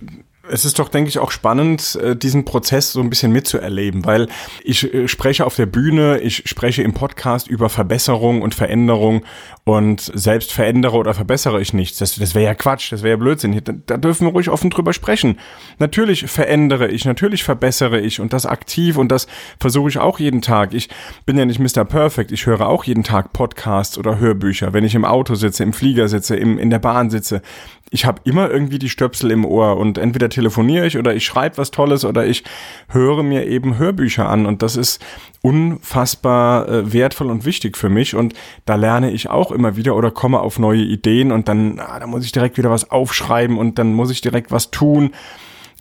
es 0.50 0.64
ist 0.64 0.78
doch, 0.78 0.88
denke 0.88 1.08
ich, 1.08 1.18
auch 1.18 1.30
spannend, 1.30 1.98
äh, 2.02 2.16
diesen 2.16 2.44
Prozess 2.44 2.92
so 2.92 3.00
ein 3.00 3.10
bisschen 3.10 3.32
mitzuerleben, 3.32 4.04
weil 4.04 4.28
ich 4.62 4.92
äh, 4.92 5.08
spreche 5.08 5.46
auf 5.46 5.56
der 5.56 5.66
Bühne, 5.66 6.18
ich 6.20 6.42
spreche 6.46 6.82
im 6.82 6.94
Podcast 6.94 7.48
über 7.48 7.68
Verbesserung 7.68 8.42
und 8.42 8.54
Veränderung 8.54 9.24
und 9.64 10.00
selbst 10.14 10.52
verändere 10.52 10.96
oder 10.96 11.14
verbessere 11.14 11.60
ich 11.60 11.72
nichts. 11.72 11.98
Das, 11.98 12.14
das 12.14 12.34
wäre 12.34 12.44
ja 12.44 12.54
Quatsch, 12.54 12.92
das 12.92 13.02
wäre 13.02 13.14
ja 13.14 13.16
Blödsinn. 13.16 13.60
Da, 13.64 13.72
da 13.86 13.96
dürfen 13.96 14.26
wir 14.26 14.32
ruhig 14.32 14.48
offen 14.48 14.70
drüber 14.70 14.92
sprechen. 14.92 15.38
Natürlich 15.78 16.26
verändere 16.26 16.88
ich, 16.88 17.04
natürlich 17.04 17.42
verbessere 17.42 18.00
ich 18.00 18.20
und 18.20 18.32
das 18.32 18.46
aktiv 18.46 18.96
und 18.96 19.10
das 19.10 19.26
versuche 19.58 19.88
ich 19.88 19.98
auch 19.98 20.18
jeden 20.18 20.42
Tag. 20.42 20.72
Ich 20.74 20.88
bin 21.24 21.36
ja 21.36 21.44
nicht 21.44 21.58
Mr. 21.58 21.84
Perfect, 21.84 22.32
ich 22.32 22.46
höre 22.46 22.68
auch 22.68 22.84
jeden 22.84 23.04
Tag 23.04 23.32
Podcasts 23.32 23.98
oder 23.98 24.18
Hörbücher, 24.18 24.72
wenn 24.72 24.84
ich 24.84 24.94
im 24.94 25.04
Auto 25.04 25.34
sitze, 25.34 25.62
im 25.62 25.72
Flieger 25.72 26.08
sitze, 26.08 26.36
im, 26.36 26.58
in 26.58 26.70
der 26.70 26.78
Bahn 26.78 27.10
sitze 27.10 27.42
ich 27.90 28.04
habe 28.04 28.20
immer 28.24 28.50
irgendwie 28.50 28.78
die 28.78 28.88
Stöpsel 28.88 29.30
im 29.30 29.44
Ohr 29.44 29.76
und 29.76 29.96
entweder 29.98 30.28
telefoniere 30.28 30.86
ich 30.86 30.98
oder 30.98 31.14
ich 31.14 31.24
schreibe 31.24 31.58
was 31.58 31.70
Tolles 31.70 32.04
oder 32.04 32.26
ich 32.26 32.42
höre 32.88 33.22
mir 33.22 33.46
eben 33.46 33.78
Hörbücher 33.78 34.28
an 34.28 34.46
und 34.46 34.62
das 34.62 34.76
ist 34.76 35.04
unfassbar 35.42 36.68
äh, 36.68 36.92
wertvoll 36.92 37.30
und 37.30 37.44
wichtig 37.44 37.76
für 37.76 37.88
mich 37.88 38.16
und 38.16 38.34
da 38.64 38.74
lerne 38.74 39.12
ich 39.12 39.30
auch 39.30 39.52
immer 39.52 39.76
wieder 39.76 39.94
oder 39.94 40.10
komme 40.10 40.40
auf 40.40 40.58
neue 40.58 40.82
Ideen 40.82 41.30
und 41.30 41.48
dann, 41.48 41.78
ah, 41.78 42.00
da 42.00 42.06
muss 42.06 42.24
ich 42.24 42.32
direkt 42.32 42.58
wieder 42.58 42.70
was 42.70 42.90
aufschreiben 42.90 43.56
und 43.56 43.78
dann 43.78 43.92
muss 43.94 44.10
ich 44.10 44.20
direkt 44.20 44.50
was 44.50 44.70
tun. 44.70 45.12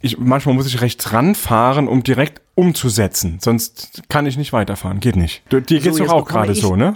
Ich, 0.01 0.19
manchmal 0.19 0.53
muss 0.53 0.67
ich 0.67 0.81
rechts 0.81 1.13
ranfahren, 1.13 1.87
um 1.87 2.03
direkt 2.03 2.41
umzusetzen, 2.53 3.39
sonst 3.41 4.03
kann 4.07 4.27
ich 4.27 4.37
nicht 4.37 4.53
weiterfahren, 4.53 4.99
geht 4.99 5.15
nicht. 5.15 5.41
Dir 5.51 5.61
geht's 5.61 5.97
so, 5.97 6.05
doch 6.05 6.13
auch 6.13 6.25
gerade 6.25 6.53
so, 6.53 6.75
ne? 6.75 6.95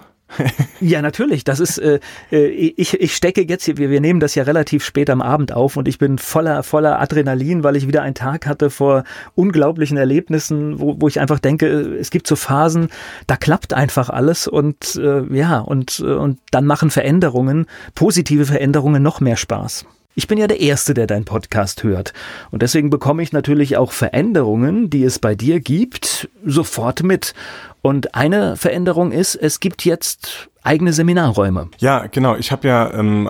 Ja, 0.80 1.02
natürlich. 1.02 1.44
Das 1.44 1.60
ist, 1.60 1.78
äh, 1.78 2.00
äh, 2.32 2.48
ich, 2.48 3.00
ich 3.00 3.16
stecke 3.16 3.42
jetzt 3.48 3.66
hier, 3.66 3.78
wir, 3.78 3.90
wir 3.90 4.02
nehmen 4.02 4.20
das 4.20 4.36
ja 4.36 4.44
relativ 4.44 4.84
spät 4.84 5.10
am 5.10 5.22
Abend 5.22 5.52
auf 5.52 5.78
und 5.78 5.88
ich 5.88 5.98
bin 5.98 6.18
voller, 6.18 6.64
voller 6.64 7.00
Adrenalin, 7.00 7.64
weil 7.64 7.76
ich 7.76 7.88
wieder 7.88 8.02
einen 8.02 8.16
Tag 8.16 8.46
hatte 8.46 8.70
vor 8.70 9.04
unglaublichen 9.36 9.98
Erlebnissen, 9.98 10.80
wo, 10.80 10.96
wo 11.00 11.08
ich 11.08 11.20
einfach 11.20 11.40
denke, 11.40 11.68
es 11.68 12.12
gibt 12.12 12.28
so 12.28 12.36
Phasen, 12.36 12.90
da 13.28 13.36
klappt 13.36 13.74
einfach 13.74 14.10
alles 14.10 14.48
und 14.48 14.96
äh, 14.96 15.24
ja, 15.36 15.60
und, 15.60 16.00
äh, 16.00 16.14
und 16.14 16.40
dann 16.52 16.66
machen 16.66 16.90
Veränderungen, 16.90 17.66
positive 17.96 18.46
Veränderungen 18.46 19.04
noch 19.04 19.20
mehr 19.22 19.38
Spaß. 19.38 19.86
Ich 20.16 20.28
bin 20.28 20.38
ja 20.38 20.48
der 20.48 20.60
Erste, 20.60 20.94
der 20.94 21.08
deinen 21.08 21.24
Podcast 21.24 21.84
hört. 21.84 22.14
Und 22.52 22.62
deswegen 22.62 22.90
bekomme 22.90 23.24
ich 23.24 23.32
natürlich 23.32 23.78
auch 23.78 23.94
Veränderungen, 23.94 24.90
die 24.90 25.06
es 25.06 25.18
bei 25.18 25.34
dir 25.34 25.62
gibt, 25.62 26.28
sofort 26.44 27.04
mit. 27.04 27.34
Und 27.82 28.16
eine 28.16 28.58
Veränderung 28.58 29.12
ist, 29.12 29.36
es 29.36 29.60
gibt 29.60 29.86
jetzt 29.86 30.50
eigene 30.62 30.92
Seminarräume. 30.92 31.70
Ja, 31.78 32.08
genau. 32.08 32.36
Ich 32.36 32.52
habe 32.52 32.68
ja 32.68 32.94
ähm, 32.94 33.30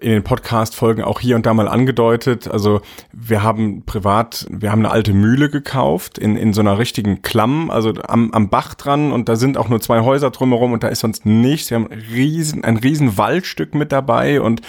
in 0.00 0.12
den 0.12 0.22
Podcast-Folgen 0.22 1.02
auch 1.02 1.18
hier 1.18 1.34
und 1.34 1.44
da 1.44 1.52
mal 1.52 1.66
angedeutet, 1.66 2.48
also 2.48 2.80
wir 3.12 3.42
haben 3.42 3.82
privat, 3.84 4.46
wir 4.48 4.70
haben 4.70 4.80
eine 4.80 4.90
alte 4.92 5.12
Mühle 5.12 5.50
gekauft 5.50 6.18
in, 6.18 6.36
in 6.36 6.52
so 6.52 6.60
einer 6.60 6.78
richtigen 6.78 7.22
Klamm, 7.22 7.70
also 7.70 7.92
am, 8.06 8.30
am 8.32 8.48
Bach 8.48 8.74
dran 8.74 9.10
und 9.12 9.28
da 9.28 9.34
sind 9.34 9.58
auch 9.58 9.68
nur 9.68 9.80
zwei 9.80 10.00
Häuser 10.00 10.30
drumherum 10.30 10.72
und 10.72 10.84
da 10.84 10.88
ist 10.88 11.00
sonst 11.00 11.26
nichts. 11.26 11.70
Wir 11.70 11.76
haben 11.76 11.88
riesen, 12.12 12.62
ein 12.62 12.76
riesen 12.76 13.18
Waldstück 13.18 13.74
mit 13.74 13.90
dabei 13.90 14.40
und 14.40 14.62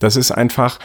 das 0.00 0.16
ist 0.16 0.32
einfach 0.32 0.80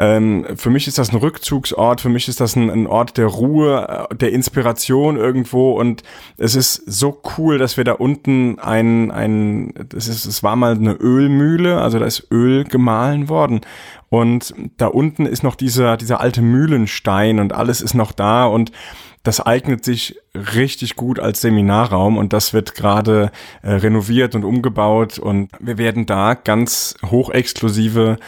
ähm, 0.00 0.46
für 0.54 0.70
mich 0.70 0.86
ist 0.86 0.98
das 0.98 1.10
ein 1.10 1.16
Rückzugsort, 1.16 2.00
für 2.00 2.08
mich 2.08 2.28
ist 2.28 2.38
das 2.38 2.54
ein, 2.54 2.70
ein 2.70 2.86
Ort 2.86 3.16
der 3.16 3.26
Ruhe, 3.26 4.06
äh, 4.10 4.14
der 4.14 4.30
Inspiration 4.30 5.16
irgendwo. 5.16 5.72
Und 5.72 6.04
es 6.36 6.54
ist 6.54 6.76
so 6.86 7.20
cool, 7.36 7.58
dass 7.58 7.76
wir 7.76 7.82
da 7.82 7.94
unten 7.94 8.60
ein, 8.60 9.10
ein, 9.10 9.74
das 9.88 10.06
ist, 10.06 10.24
es 10.24 10.44
war 10.44 10.54
mal 10.54 10.76
eine 10.76 10.92
Ölmühle, 10.92 11.80
also 11.80 11.98
da 11.98 12.06
ist 12.06 12.28
Öl 12.30 12.62
gemahlen 12.62 13.28
worden. 13.28 13.62
Und 14.08 14.54
da 14.76 14.86
unten 14.86 15.26
ist 15.26 15.42
noch 15.42 15.56
dieser, 15.56 15.96
dieser 15.96 16.20
alte 16.20 16.42
Mühlenstein 16.42 17.40
und 17.40 17.52
alles 17.52 17.80
ist 17.80 17.94
noch 17.94 18.12
da. 18.12 18.46
Und 18.46 18.70
das 19.24 19.40
eignet 19.40 19.84
sich 19.84 20.16
richtig 20.54 20.94
gut 20.94 21.18
als 21.18 21.40
Seminarraum. 21.40 22.18
Und 22.18 22.32
das 22.32 22.54
wird 22.54 22.76
gerade 22.76 23.32
äh, 23.62 23.72
renoviert 23.72 24.36
und 24.36 24.44
umgebaut. 24.44 25.18
Und 25.18 25.50
wir 25.58 25.76
werden 25.76 26.06
da 26.06 26.34
ganz 26.34 26.94
hochexklusive 27.04 28.18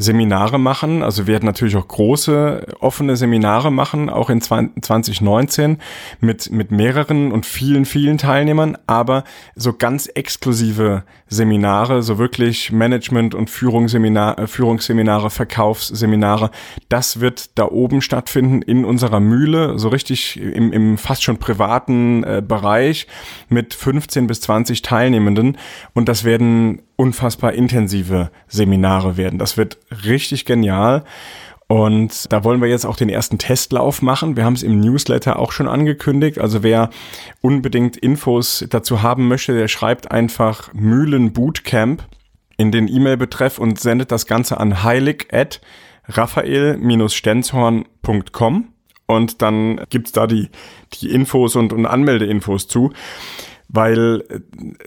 Seminare 0.00 0.60
machen. 0.60 1.02
Also 1.02 1.26
wir 1.26 1.32
werden 1.34 1.46
natürlich 1.46 1.76
auch 1.76 1.88
große 1.88 2.76
offene 2.78 3.16
Seminare 3.16 3.72
machen, 3.72 4.08
auch 4.08 4.30
in 4.30 4.40
2019 4.40 5.78
mit, 6.20 6.52
mit 6.52 6.70
mehreren 6.70 7.32
und 7.32 7.44
vielen, 7.44 7.84
vielen 7.84 8.16
Teilnehmern, 8.16 8.78
aber 8.86 9.24
so 9.56 9.72
ganz 9.72 10.06
exklusive 10.06 11.02
Seminare, 11.26 12.04
so 12.04 12.16
wirklich 12.16 12.70
Management- 12.70 13.34
und 13.34 13.50
Führungsseminar, 13.50 14.38
äh, 14.38 14.46
Führungsseminare, 14.46 15.30
Verkaufsseminare, 15.30 16.52
das 16.88 17.18
wird 17.18 17.58
da 17.58 17.64
oben 17.64 18.00
stattfinden 18.00 18.62
in 18.62 18.84
unserer 18.84 19.18
Mühle, 19.18 19.80
so 19.80 19.88
richtig 19.88 20.40
im, 20.40 20.72
im 20.72 20.96
fast 20.96 21.24
schon 21.24 21.38
privaten 21.38 22.22
äh, 22.22 22.40
Bereich 22.46 23.08
mit 23.48 23.74
15 23.74 24.28
bis 24.28 24.42
20 24.42 24.82
Teilnehmenden 24.82 25.58
und 25.92 26.08
das 26.08 26.22
werden 26.22 26.82
unfassbar 26.98 27.54
intensive 27.54 28.30
Seminare 28.48 29.16
werden. 29.16 29.38
Das 29.38 29.56
wird 29.56 29.78
richtig 30.04 30.44
genial. 30.44 31.04
Und 31.68 32.30
da 32.32 32.42
wollen 32.44 32.60
wir 32.60 32.68
jetzt 32.68 32.84
auch 32.86 32.96
den 32.96 33.08
ersten 33.08 33.38
Testlauf 33.38 34.02
machen. 34.02 34.36
Wir 34.36 34.44
haben 34.44 34.54
es 34.54 34.64
im 34.64 34.80
Newsletter 34.80 35.38
auch 35.38 35.52
schon 35.52 35.68
angekündigt. 35.68 36.38
Also 36.38 36.62
wer 36.62 36.90
unbedingt 37.40 37.96
Infos 37.96 38.66
dazu 38.68 39.00
haben 39.02 39.28
möchte, 39.28 39.54
der 39.54 39.68
schreibt 39.68 40.10
einfach 40.10 40.74
Mühlen 40.74 41.32
Bootcamp 41.32 42.04
in 42.56 42.72
den 42.72 42.88
E-Mail-Betreff 42.88 43.58
und 43.58 43.78
sendet 43.78 44.10
das 44.10 44.26
Ganze 44.26 44.58
an 44.58 44.82
heilig 44.82 45.28
at 45.30 45.60
raphael-stenzhorn.com 46.08 48.68
und 49.06 49.42
dann 49.42 49.80
gibt's 49.90 50.12
da 50.12 50.26
die, 50.26 50.48
die 50.94 51.10
Infos 51.10 51.54
und, 51.54 51.72
und 51.72 51.86
Anmeldeinfos 51.86 52.66
zu 52.66 52.92
weil 53.68 54.24
äh, 54.28 54.40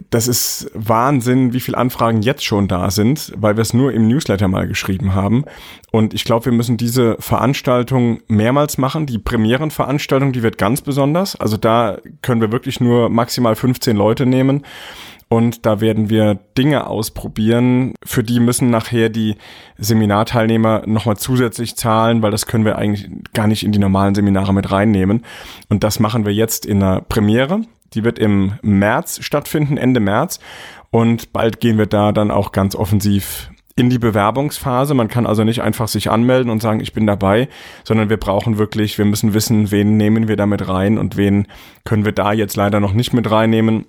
das 0.09 0.27
ist 0.27 0.71
Wahnsinn, 0.73 1.53
wie 1.53 1.59
viele 1.59 1.77
Anfragen 1.77 2.21
jetzt 2.21 2.43
schon 2.43 2.67
da 2.67 2.91
sind, 2.91 3.31
weil 3.38 3.55
wir 3.55 3.61
es 3.61 3.73
nur 3.73 3.93
im 3.93 4.07
Newsletter 4.07 4.47
mal 4.47 4.67
geschrieben 4.67 5.13
haben. 5.13 5.45
Und 5.91 6.13
ich 6.13 6.23
glaube, 6.23 6.45
wir 6.45 6.51
müssen 6.51 6.77
diese 6.77 7.15
Veranstaltung 7.19 8.21
mehrmals 8.27 8.77
machen. 8.77 9.05
Die 9.05 9.19
Premierenveranstaltung, 9.19 10.31
die 10.31 10.43
wird 10.43 10.57
ganz 10.57 10.81
besonders. 10.81 11.35
Also 11.35 11.57
da 11.57 11.97
können 12.21 12.41
wir 12.41 12.51
wirklich 12.51 12.79
nur 12.79 13.09
maximal 13.09 13.55
15 13.55 13.95
Leute 13.95 14.25
nehmen. 14.25 14.63
Und 15.29 15.65
da 15.65 15.79
werden 15.79 16.09
wir 16.09 16.39
Dinge 16.57 16.88
ausprobieren. 16.88 17.93
Für 18.03 18.21
die 18.21 18.41
müssen 18.41 18.69
nachher 18.69 19.07
die 19.07 19.35
Seminarteilnehmer 19.77 20.83
nochmal 20.88 21.15
zusätzlich 21.15 21.77
zahlen, 21.77 22.21
weil 22.21 22.31
das 22.31 22.47
können 22.47 22.65
wir 22.65 22.77
eigentlich 22.77 23.09
gar 23.33 23.47
nicht 23.47 23.63
in 23.63 23.71
die 23.71 23.79
normalen 23.79 24.13
Seminare 24.13 24.53
mit 24.53 24.71
reinnehmen. 24.71 25.23
Und 25.69 25.85
das 25.85 26.01
machen 26.01 26.25
wir 26.25 26.33
jetzt 26.33 26.65
in 26.65 26.81
der 26.81 27.00
Premiere. 27.07 27.61
Die 27.93 28.03
wird 28.03 28.19
im 28.19 28.53
März 28.62 29.24
stattfinden, 29.24 29.77
Ende 29.77 30.00
März. 30.00 30.39
Und 30.91 31.33
bald 31.33 31.60
gehen 31.60 31.77
wir 31.77 31.86
da 31.86 32.12
dann 32.12 32.31
auch 32.31 32.51
ganz 32.51 32.75
offensiv 32.75 33.50
in 33.75 33.89
die 33.89 34.00
Bewerbungsphase. 34.00 34.93
Man 34.93 35.07
kann 35.07 35.25
also 35.25 35.43
nicht 35.43 35.62
einfach 35.62 35.88
sich 35.88 36.12
anmelden 36.12 36.51
und 36.51 36.62
sagen, 36.62 36.79
ich 36.81 36.93
bin 36.93 37.07
dabei, 37.07 37.48
sondern 37.83 38.10
wir 38.10 38.17
brauchen 38.17 38.57
wirklich, 38.57 38.98
wir 38.98 39.05
müssen 39.05 39.33
wissen, 39.33 39.71
wen 39.71 39.98
nehmen 39.98 40.27
wir 40.27 40.36
da 40.36 40.45
mit 40.45 40.67
rein 40.67 40.98
und 40.98 41.17
wen 41.17 41.48
können 41.86 42.05
wir 42.05 42.12
da 42.12 42.33
jetzt 42.33 42.55
leider 42.55 42.79
noch 42.79 42.93
nicht 42.93 43.13
mit 43.13 43.29
reinnehmen. 43.31 43.86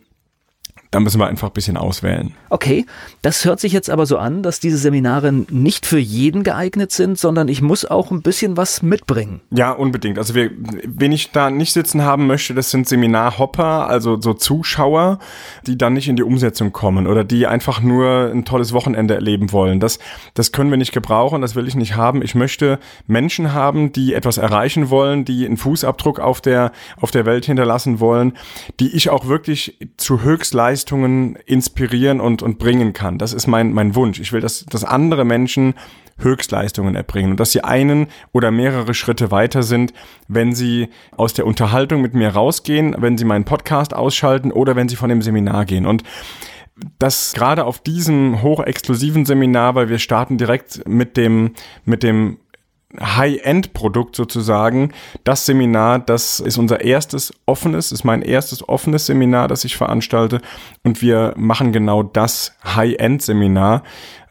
Da 0.92 1.00
müssen 1.00 1.18
wir 1.18 1.26
einfach 1.26 1.48
ein 1.48 1.54
bisschen 1.54 1.78
auswählen. 1.78 2.34
Okay, 2.50 2.84
das 3.22 3.46
hört 3.46 3.60
sich 3.60 3.72
jetzt 3.72 3.88
aber 3.88 4.04
so 4.04 4.18
an, 4.18 4.42
dass 4.42 4.60
diese 4.60 4.76
Seminare 4.76 5.32
nicht 5.32 5.86
für 5.86 5.98
jeden 5.98 6.42
geeignet 6.42 6.92
sind, 6.92 7.18
sondern 7.18 7.48
ich 7.48 7.62
muss 7.62 7.86
auch 7.86 8.10
ein 8.10 8.20
bisschen 8.20 8.58
was 8.58 8.82
mitbringen. 8.82 9.40
Ja, 9.50 9.72
unbedingt. 9.72 10.18
Also 10.18 10.34
wir, 10.34 10.50
wen 10.84 11.10
ich 11.12 11.30
da 11.32 11.48
nicht 11.48 11.72
sitzen 11.72 12.02
haben 12.02 12.26
möchte, 12.26 12.52
das 12.52 12.70
sind 12.70 12.86
Seminarhopper, 12.86 13.88
also 13.88 14.20
so 14.20 14.34
Zuschauer, 14.34 15.18
die 15.66 15.78
dann 15.78 15.94
nicht 15.94 16.08
in 16.08 16.16
die 16.16 16.22
Umsetzung 16.22 16.72
kommen 16.72 17.06
oder 17.06 17.24
die 17.24 17.46
einfach 17.46 17.80
nur 17.80 18.30
ein 18.30 18.44
tolles 18.44 18.74
Wochenende 18.74 19.14
erleben 19.14 19.50
wollen. 19.50 19.80
Das, 19.80 19.98
das 20.34 20.52
können 20.52 20.68
wir 20.68 20.76
nicht 20.76 20.92
gebrauchen, 20.92 21.40
das 21.40 21.54
will 21.54 21.66
ich 21.66 21.74
nicht 21.74 21.96
haben. 21.96 22.20
Ich 22.20 22.34
möchte 22.34 22.78
Menschen 23.06 23.54
haben, 23.54 23.92
die 23.92 24.12
etwas 24.12 24.36
erreichen 24.36 24.90
wollen, 24.90 25.24
die 25.24 25.46
einen 25.46 25.56
Fußabdruck 25.56 26.20
auf 26.20 26.42
der, 26.42 26.70
auf 27.00 27.10
der 27.10 27.24
Welt 27.24 27.46
hinterlassen 27.46 27.98
wollen, 27.98 28.34
die 28.78 28.94
ich 28.94 29.08
auch 29.08 29.26
wirklich 29.26 29.78
zu 29.96 30.20
Höchstleistung 30.20 30.81
Leistungen 30.82 31.36
inspirieren 31.46 32.20
und, 32.20 32.42
und 32.42 32.58
bringen 32.58 32.92
kann. 32.92 33.16
Das 33.16 33.32
ist 33.32 33.46
mein, 33.46 33.72
mein 33.72 33.94
Wunsch. 33.94 34.18
Ich 34.18 34.32
will, 34.32 34.40
dass, 34.40 34.64
dass 34.64 34.82
andere 34.82 35.24
Menschen 35.24 35.74
Höchstleistungen 36.18 36.96
erbringen 36.96 37.30
und 37.30 37.40
dass 37.40 37.52
sie 37.52 37.62
einen 37.62 38.08
oder 38.32 38.50
mehrere 38.50 38.92
Schritte 38.92 39.30
weiter 39.30 39.62
sind, 39.62 39.92
wenn 40.26 40.54
sie 40.54 40.88
aus 41.16 41.34
der 41.34 41.46
Unterhaltung 41.46 42.02
mit 42.02 42.14
mir 42.14 42.30
rausgehen, 42.30 42.96
wenn 42.98 43.16
sie 43.16 43.24
meinen 43.24 43.44
Podcast 43.44 43.94
ausschalten 43.94 44.50
oder 44.50 44.74
wenn 44.74 44.88
sie 44.88 44.96
von 44.96 45.08
dem 45.08 45.22
Seminar 45.22 45.66
gehen. 45.66 45.86
Und 45.86 46.02
das 46.98 47.32
gerade 47.32 47.64
auf 47.64 47.78
diesem 47.78 48.42
hochexklusiven 48.42 49.24
Seminar, 49.24 49.76
weil 49.76 49.88
wir 49.88 50.00
starten 50.00 50.36
direkt 50.36 50.86
mit 50.88 51.16
dem, 51.16 51.52
mit 51.84 52.02
dem 52.02 52.38
High-End-Produkt 53.00 54.16
sozusagen. 54.16 54.92
Das 55.24 55.46
Seminar, 55.46 55.98
das 55.98 56.40
ist 56.40 56.58
unser 56.58 56.80
erstes 56.82 57.32
offenes, 57.46 57.92
ist 57.92 58.04
mein 58.04 58.22
erstes 58.22 58.68
offenes 58.68 59.06
Seminar, 59.06 59.48
das 59.48 59.64
ich 59.64 59.76
veranstalte. 59.76 60.40
Und 60.82 61.02
wir 61.02 61.34
machen 61.36 61.72
genau 61.72 62.02
das 62.02 62.56
High-End-Seminar 62.64 63.82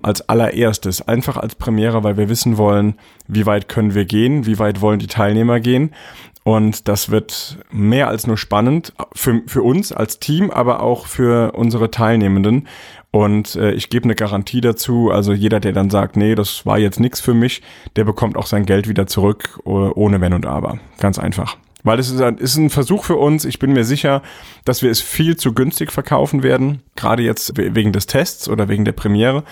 als 0.02 0.28
allererstes, 0.28 1.08
einfach 1.08 1.38
als 1.38 1.56
Premiere, 1.56 2.04
weil 2.04 2.18
wir 2.18 2.30
wissen 2.30 2.58
wollen, 2.58 2.96
wie 3.28 3.46
weit 3.46 3.70
können 3.70 3.94
wir 3.94 4.06
gehen, 4.06 4.46
wie 4.46 4.60
weit 4.60 4.82
wollen 4.82 5.00
die 5.00 5.08
Teilnehmer 5.08 5.60
gehen. 5.60 5.94
Und 6.44 6.88
das 6.88 7.12
wird 7.12 7.60
mehr 7.70 8.08
als 8.08 8.26
nur 8.26 8.38
spannend 8.38 8.94
für, 9.14 9.42
für 9.46 9.62
uns 9.62 9.92
als 9.92 10.20
Team, 10.20 10.50
aber 10.50 10.82
auch 10.82 11.06
für 11.06 11.52
unsere 11.52 11.92
Teilnehmenden. 11.92 12.68
Und 13.12 13.56
äh, 13.56 13.74
ich 13.74 13.90
gebe 13.90 14.06
eine 14.06 14.16
Garantie 14.16 14.62
dazu. 14.62 15.12
Also 15.12 15.34
jeder, 15.34 15.60
der 15.60 15.74
dann 15.74 15.90
sagt, 15.90 16.16
nee, 16.16 16.34
das 16.34 16.66
war 16.66 16.80
jetzt 16.80 17.00
nichts 17.00 17.20
für 17.20 17.34
mich, 17.34 17.62
der 17.98 18.06
bekommt 18.06 18.38
auch 18.38 18.46
sein 18.46 18.66
Geld 18.66 18.88
wieder 18.88 19.06
zurück, 19.06 19.60
ohne 19.66 20.22
Wenn 20.22 20.34
und 20.34 20.46
Aber. 20.46 20.80
Ganz 21.00 21.20
einfach. 21.20 21.58
Weil 21.84 22.00
es 22.00 22.10
ist 22.10 22.22
ein, 22.22 22.38
ist 22.38 22.58
ein 22.58 22.70
Versuch 22.70 23.04
für 23.04 23.16
uns. 23.16 23.44
Ich 23.44 23.60
bin 23.60 23.74
mir 23.74 23.84
sicher, 23.84 24.22
dass 24.66 24.82
wir 24.84 24.92
es 24.92 25.02
viel 25.02 25.36
zu 25.36 25.54
günstig 25.54 25.92
verkaufen 25.92 26.44
werden. 26.44 26.84
Gerade 26.96 27.24
jetzt 27.24 27.58
wegen 27.58 27.92
des 27.92 28.08
Tests 28.08 28.48
oder 28.48 28.70
wegen 28.70 28.86
der 28.86 28.92
Premiere. 28.92 29.44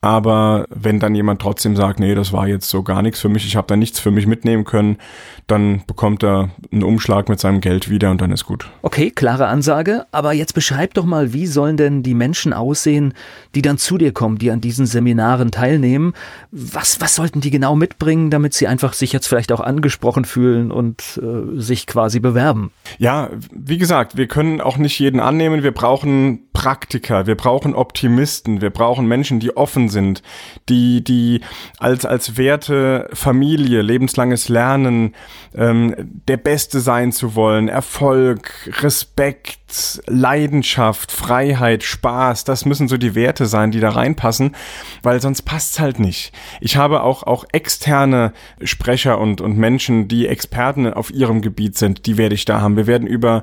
Aber 0.00 0.66
wenn 0.68 1.00
dann 1.00 1.14
jemand 1.14 1.40
trotzdem 1.42 1.74
sagt, 1.74 1.98
nee, 1.98 2.14
das 2.14 2.32
war 2.32 2.46
jetzt 2.46 2.68
so 2.68 2.82
gar 2.82 3.02
nichts 3.02 3.20
für 3.20 3.28
mich, 3.28 3.46
ich 3.46 3.56
habe 3.56 3.66
da 3.66 3.76
nichts 3.76 3.98
für 3.98 4.10
mich 4.10 4.26
mitnehmen 4.26 4.64
können, 4.64 4.98
dann 5.46 5.82
bekommt 5.86 6.22
er 6.22 6.50
einen 6.72 6.82
Umschlag 6.82 7.28
mit 7.28 7.40
seinem 7.40 7.60
Geld 7.60 7.88
wieder 7.88 8.10
und 8.10 8.20
dann 8.20 8.30
ist 8.30 8.44
gut. 8.44 8.68
Okay, 8.82 9.10
klare 9.10 9.46
Ansage. 9.46 10.06
Aber 10.12 10.32
jetzt 10.32 10.54
beschreib 10.54 10.94
doch 10.94 11.04
mal, 11.04 11.32
wie 11.32 11.46
sollen 11.46 11.76
denn 11.76 12.02
die 12.02 12.14
Menschen 12.14 12.52
aussehen, 12.52 13.14
die 13.54 13.62
dann 13.62 13.78
zu 13.78 13.96
dir 13.96 14.12
kommen, 14.12 14.38
die 14.38 14.50
an 14.50 14.60
diesen 14.60 14.86
Seminaren 14.86 15.50
teilnehmen? 15.50 16.14
Was, 16.50 17.00
was 17.00 17.14
sollten 17.14 17.40
die 17.40 17.50
genau 17.50 17.74
mitbringen, 17.74 18.30
damit 18.30 18.54
sie 18.54 18.66
einfach 18.66 18.92
sich 18.92 19.12
jetzt 19.12 19.26
vielleicht 19.26 19.50
auch 19.52 19.60
angesprochen 19.60 20.24
fühlen 20.24 20.70
und 20.70 21.20
äh, 21.22 21.60
sich 21.60 21.86
quasi 21.86 22.20
bewerben? 22.20 22.70
Ja, 22.98 23.30
wie 23.50 23.78
gesagt, 23.78 24.16
wir 24.16 24.26
können 24.26 24.60
auch 24.60 24.76
nicht 24.76 24.98
jeden 24.98 25.20
annehmen. 25.20 25.62
Wir 25.62 25.72
brauchen 25.72 26.40
Praktiker, 26.52 27.26
wir 27.26 27.34
brauchen 27.36 27.74
Optimisten, 27.74 28.60
wir 28.60 28.70
brauchen 28.70 29.06
Menschen, 29.06 29.40
die 29.40 29.56
offen 29.56 29.85
sind, 29.88 30.22
die, 30.68 31.02
die 31.02 31.40
als, 31.78 32.04
als 32.04 32.36
Werte 32.36 33.08
Familie, 33.12 33.82
lebenslanges 33.82 34.48
Lernen, 34.48 35.14
ähm, 35.54 35.94
der 36.28 36.36
Beste 36.36 36.80
sein 36.80 37.12
zu 37.12 37.34
wollen, 37.34 37.68
Erfolg, 37.68 38.52
Respekt, 38.82 39.58
Leidenschaft, 40.06 41.12
Freiheit, 41.12 41.82
Spaß, 41.82 42.44
das 42.44 42.64
müssen 42.64 42.88
so 42.88 42.96
die 42.96 43.14
Werte 43.14 43.46
sein, 43.46 43.70
die 43.70 43.80
da 43.80 43.90
reinpassen, 43.90 44.54
weil 45.02 45.20
sonst 45.20 45.42
passt's 45.42 45.80
halt 45.80 45.98
nicht. 45.98 46.32
Ich 46.60 46.76
habe 46.76 47.02
auch, 47.02 47.22
auch 47.22 47.44
externe 47.52 48.32
Sprecher 48.62 49.18
und, 49.18 49.40
und 49.40 49.56
Menschen, 49.56 50.08
die 50.08 50.26
Experten 50.26 50.92
auf 50.92 51.10
ihrem 51.10 51.40
Gebiet 51.40 51.76
sind, 51.76 52.06
die 52.06 52.16
werde 52.16 52.34
ich 52.34 52.44
da 52.44 52.60
haben. 52.60 52.76
Wir 52.76 52.86
werden 52.86 53.06
über 53.06 53.42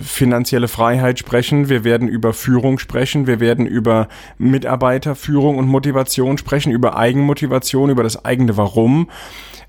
finanzielle 0.00 0.68
Freiheit 0.68 1.18
sprechen, 1.18 1.68
wir 1.68 1.82
werden 1.84 2.08
über 2.08 2.32
Führung 2.32 2.78
sprechen, 2.78 3.26
wir 3.26 3.40
werden 3.40 3.66
über 3.66 4.08
Mitarbeiterführung 4.36 5.56
und 5.56 5.66
Motivation 5.66 6.36
sprechen, 6.38 6.72
über 6.72 6.96
Eigenmotivation, 6.96 7.90
über 7.90 8.02
das 8.02 8.24
eigene 8.24 8.56
Warum. 8.56 9.08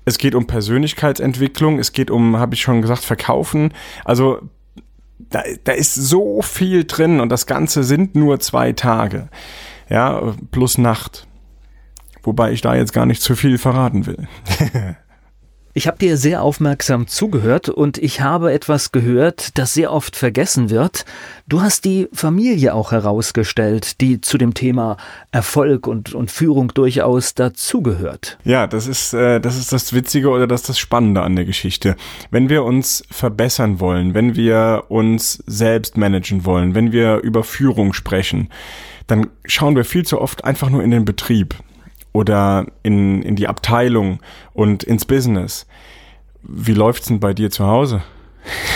Es 0.04 0.18
geht 0.18 0.34
um 0.34 0.46
Persönlichkeitsentwicklung, 0.46 1.78
es 1.78 1.92
geht 1.92 2.10
um, 2.10 2.36
habe 2.38 2.54
ich 2.54 2.62
schon 2.62 2.82
gesagt, 2.82 3.04
Verkaufen. 3.04 3.72
Also 4.04 4.40
da, 5.28 5.42
da 5.64 5.72
ist 5.72 5.94
so 5.94 6.42
viel 6.42 6.84
drin 6.84 7.20
und 7.20 7.28
das 7.28 7.46
Ganze 7.46 7.84
sind 7.84 8.14
nur 8.14 8.40
zwei 8.40 8.72
Tage. 8.72 9.28
Ja, 9.88 10.34
plus 10.50 10.78
Nacht. 10.78 11.26
Wobei 12.22 12.52
ich 12.52 12.60
da 12.60 12.74
jetzt 12.74 12.92
gar 12.92 13.06
nicht 13.06 13.22
zu 13.22 13.34
viel 13.34 13.58
verraten 13.58 14.06
will. 14.06 14.28
Ich 15.72 15.86
habe 15.86 15.98
dir 15.98 16.16
sehr 16.16 16.42
aufmerksam 16.42 17.06
zugehört 17.06 17.68
und 17.68 17.96
ich 17.96 18.20
habe 18.20 18.52
etwas 18.52 18.90
gehört, 18.90 19.56
das 19.56 19.72
sehr 19.72 19.92
oft 19.92 20.16
vergessen 20.16 20.68
wird. 20.68 21.04
Du 21.46 21.62
hast 21.62 21.84
die 21.84 22.08
Familie 22.12 22.74
auch 22.74 22.90
herausgestellt, 22.90 24.00
die 24.00 24.20
zu 24.20 24.36
dem 24.36 24.52
Thema 24.52 24.96
Erfolg 25.30 25.86
und, 25.86 26.12
und 26.12 26.32
Führung 26.32 26.74
durchaus 26.74 27.34
dazugehört. 27.34 28.36
Ja, 28.42 28.66
das 28.66 28.88
ist, 28.88 29.14
äh, 29.14 29.40
das 29.40 29.56
ist 29.56 29.72
das 29.72 29.92
Witzige 29.92 30.30
oder 30.30 30.48
das 30.48 30.62
ist 30.62 30.70
das 30.70 30.78
Spannende 30.80 31.22
an 31.22 31.36
der 31.36 31.44
Geschichte. 31.44 31.94
Wenn 32.32 32.48
wir 32.48 32.64
uns 32.64 33.04
verbessern 33.08 33.78
wollen, 33.78 34.12
wenn 34.12 34.34
wir 34.34 34.86
uns 34.88 35.40
selbst 35.46 35.96
managen 35.96 36.44
wollen, 36.44 36.74
wenn 36.74 36.90
wir 36.90 37.18
über 37.18 37.44
Führung 37.44 37.92
sprechen, 37.92 38.48
dann 39.06 39.28
schauen 39.44 39.76
wir 39.76 39.84
viel 39.84 40.04
zu 40.04 40.20
oft 40.20 40.44
einfach 40.44 40.68
nur 40.68 40.82
in 40.82 40.90
den 40.90 41.04
Betrieb 41.04 41.54
oder 42.12 42.66
in, 42.82 43.22
in 43.22 43.36
die 43.36 43.48
Abteilung 43.48 44.20
und 44.52 44.82
ins 44.82 45.04
Business. 45.04 45.66
Wie 46.42 46.72
läuft's 46.72 47.08
denn 47.08 47.20
bei 47.20 47.32
dir 47.34 47.50
zu 47.50 47.66
Hause? 47.66 48.02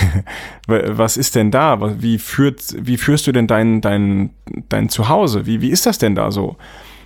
Was 0.66 1.16
ist 1.16 1.34
denn 1.34 1.50
da? 1.50 2.00
Wie, 2.00 2.18
führt, 2.18 2.62
wie 2.78 2.96
führst 2.96 3.26
du 3.26 3.32
denn 3.32 3.46
dein, 3.46 3.80
dein, 3.80 4.30
dein 4.68 4.88
Zuhause? 4.88 5.46
Wie, 5.46 5.60
wie 5.60 5.70
ist 5.70 5.86
das 5.86 5.98
denn 5.98 6.14
da 6.14 6.30
so? 6.30 6.56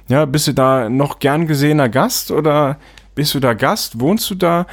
Ja, 0.08 0.24
bist 0.24 0.48
du 0.48 0.52
da 0.52 0.88
noch 0.88 1.18
gern 1.18 1.46
gesehener 1.46 1.88
Gast 1.88 2.30
oder 2.30 2.78
bist 3.18 3.34
du 3.34 3.40
da 3.40 3.52
Gast? 3.52 3.98
Wohnst 3.98 4.30
du 4.30 4.36
da? 4.36 4.68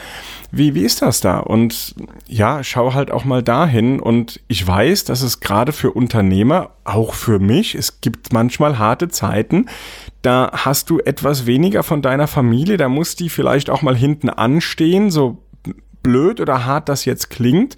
Wie, 0.51 0.75
wie 0.75 0.83
ist 0.83 1.01
das 1.01 1.19
da? 1.19 1.39
Und 1.39 1.95
ja, 2.27 2.63
schau 2.63 2.93
halt 2.93 3.09
auch 3.09 3.25
mal 3.25 3.41
dahin. 3.41 3.99
Und 3.99 4.39
ich 4.47 4.65
weiß, 4.65 5.03
dass 5.03 5.23
es 5.23 5.39
gerade 5.39 5.71
für 5.71 5.89
Unternehmer, 5.89 6.69
auch 6.83 7.15
für 7.15 7.39
mich, 7.39 7.73
es 7.73 8.01
gibt 8.01 8.33
manchmal 8.33 8.77
harte 8.77 9.09
Zeiten. 9.09 9.65
Da 10.21 10.51
hast 10.53 10.91
du 10.91 10.99
etwas 10.99 11.47
weniger 11.47 11.81
von 11.81 12.03
deiner 12.03 12.27
Familie. 12.27 12.77
Da 12.77 12.87
muss 12.87 13.15
die 13.15 13.29
vielleicht 13.29 13.71
auch 13.71 13.81
mal 13.81 13.95
hinten 13.95 14.29
anstehen, 14.29 15.09
so 15.09 15.41
blöd 16.03 16.39
oder 16.39 16.65
hart 16.65 16.87
das 16.87 17.03
jetzt 17.05 17.31
klingt. 17.31 17.75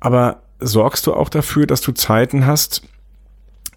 Aber 0.00 0.40
sorgst 0.58 1.06
du 1.06 1.12
auch 1.12 1.28
dafür, 1.28 1.66
dass 1.66 1.82
du 1.82 1.92
Zeiten 1.92 2.46
hast, 2.46 2.80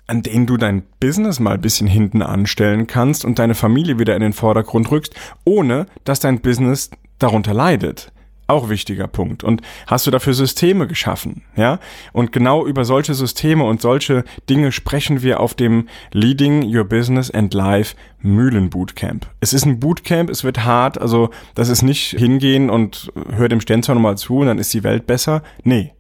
an 0.08 0.24
denen 0.24 0.46
du 0.46 0.58
dein 0.58 0.84
Business 1.00 1.40
mal 1.40 1.56
ein 1.56 1.62
bisschen 1.62 1.88
hinten 1.88 2.22
anstellen 2.22 2.88
kannst 2.88 3.26
und 3.26 3.40
deine 3.40 3.56
Familie 3.56 4.00
wieder 4.00 4.16
in 4.16 4.22
den 4.22 4.34
Vordergrund 4.34 4.90
rückst, 4.90 5.14
ohne 5.44 5.86
dass 6.06 6.20
dein 6.20 6.40
Business 6.40 6.90
darunter 7.20 7.54
leidet. 7.54 8.12
Auch 8.50 8.70
wichtiger 8.70 9.08
Punkt. 9.08 9.44
Und 9.44 9.62
hast 9.88 10.08
du 10.08 10.12
dafür 10.12 10.34
Systeme 10.34 10.88
geschaffen? 10.88 11.44
Ja? 11.58 11.80
Und 12.14 12.32
genau 12.32 12.66
über 12.66 12.86
solche 12.86 13.14
Systeme 13.14 13.66
und 13.66 13.82
solche 13.82 14.24
Dinge 14.50 14.72
sprechen 14.72 15.22
wir 15.22 15.42
auf 15.42 15.54
dem 15.54 15.90
Leading 16.14 16.64
Your 16.64 16.86
Business 16.86 17.30
and 17.30 17.54
Life 17.54 17.96
Mühlen 18.22 18.70
Bootcamp. 18.70 19.28
Es 19.42 19.52
ist 19.52 19.66
ein 19.66 19.82
Bootcamp, 19.82 20.30
es 20.30 20.46
wird 20.46 20.64
hart, 20.64 20.98
also 20.98 21.30
das 21.56 21.68
ist 21.68 21.82
nicht 21.82 22.12
hingehen 22.18 22.70
und 22.70 23.12
hör 23.36 23.50
dem 23.50 23.60
Stenzer 23.60 23.94
nochmal 23.94 24.18
zu 24.18 24.38
und 24.38 24.48
dann 24.48 24.60
ist 24.60 24.74
die 24.74 24.86
Welt 24.86 25.06
besser. 25.06 25.44
Nee. 25.64 25.92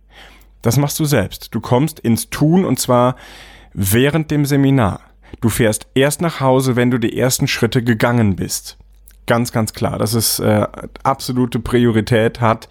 Das 0.62 0.78
machst 0.78 1.00
du 1.00 1.06
selbst. 1.06 1.54
Du 1.54 1.60
kommst 1.60 2.00
ins 2.00 2.30
Tun 2.30 2.64
und 2.64 2.80
zwar 2.80 3.18
während 3.80 4.32
dem 4.32 4.44
Seminar. 4.44 5.02
Du 5.40 5.50
fährst 5.50 5.86
erst 5.94 6.20
nach 6.20 6.40
Hause, 6.40 6.76
wenn 6.76 6.90
du 6.90 6.98
die 6.98 7.16
ersten 7.16 7.48
Schritte 7.48 7.84
gegangen 7.84 8.36
bist. 8.36 8.76
Ganz, 9.28 9.52
ganz 9.52 9.74
klar, 9.74 10.00
dass 10.00 10.14
es 10.14 10.40
äh, 10.40 10.66
absolute 11.04 11.60
Priorität 11.60 12.42
hat, 12.42 12.70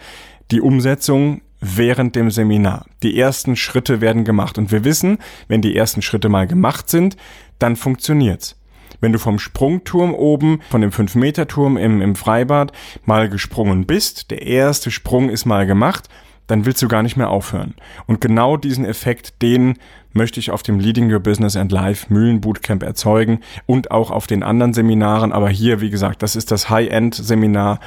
die 0.50 0.60
Umsetzung 0.60 1.42
während 1.60 2.16
dem 2.16 2.32
Seminar. 2.32 2.86
Die 3.04 3.18
ersten 3.18 3.54
Schritte 3.54 4.00
werden 4.00 4.24
gemacht 4.24 4.58
und 4.58 4.72
wir 4.72 4.82
wissen, 4.84 5.18
wenn 5.46 5.62
die 5.62 5.76
ersten 5.76 6.02
Schritte 6.02 6.28
mal 6.28 6.48
gemacht 6.48 6.90
sind, 6.90 7.16
dann 7.60 7.76
funktioniert's. 7.76 8.56
Wenn 9.00 9.12
du 9.12 9.20
vom 9.20 9.38
Sprungturm 9.38 10.12
oben, 10.12 10.60
von 10.70 10.80
dem 10.80 10.90
5-Meter-Turm 10.90 11.76
im, 11.76 12.02
im 12.02 12.16
Freibad 12.16 12.72
mal 13.04 13.28
gesprungen 13.28 13.86
bist, 13.86 14.32
der 14.32 14.42
erste 14.42 14.90
Sprung 14.90 15.28
ist 15.28 15.44
mal 15.44 15.66
gemacht, 15.66 16.08
dann 16.46 16.64
willst 16.64 16.82
du 16.82 16.88
gar 16.88 17.02
nicht 17.02 17.16
mehr 17.16 17.30
aufhören. 17.30 17.74
Und 18.06 18.20
genau 18.20 18.56
diesen 18.56 18.84
Effekt, 18.84 19.42
den 19.42 19.78
möchte 20.16 20.40
ich 20.40 20.50
auf 20.50 20.62
dem 20.62 20.80
Leading 20.80 21.12
Your 21.12 21.20
Business 21.20 21.56
and 21.56 21.70
Life 21.70 22.12
Mühlen 22.12 22.40
Bootcamp 22.40 22.82
erzeugen 22.82 23.40
und 23.66 23.90
auch 23.90 24.10
auf 24.10 24.26
den 24.26 24.42
anderen 24.42 24.72
Seminaren. 24.72 25.32
Aber 25.32 25.48
hier, 25.48 25.80
wie 25.80 25.90
gesagt, 25.90 26.22
das 26.22 26.34
ist 26.34 26.50
das 26.50 26.70
High-End-Seminar 26.70 27.78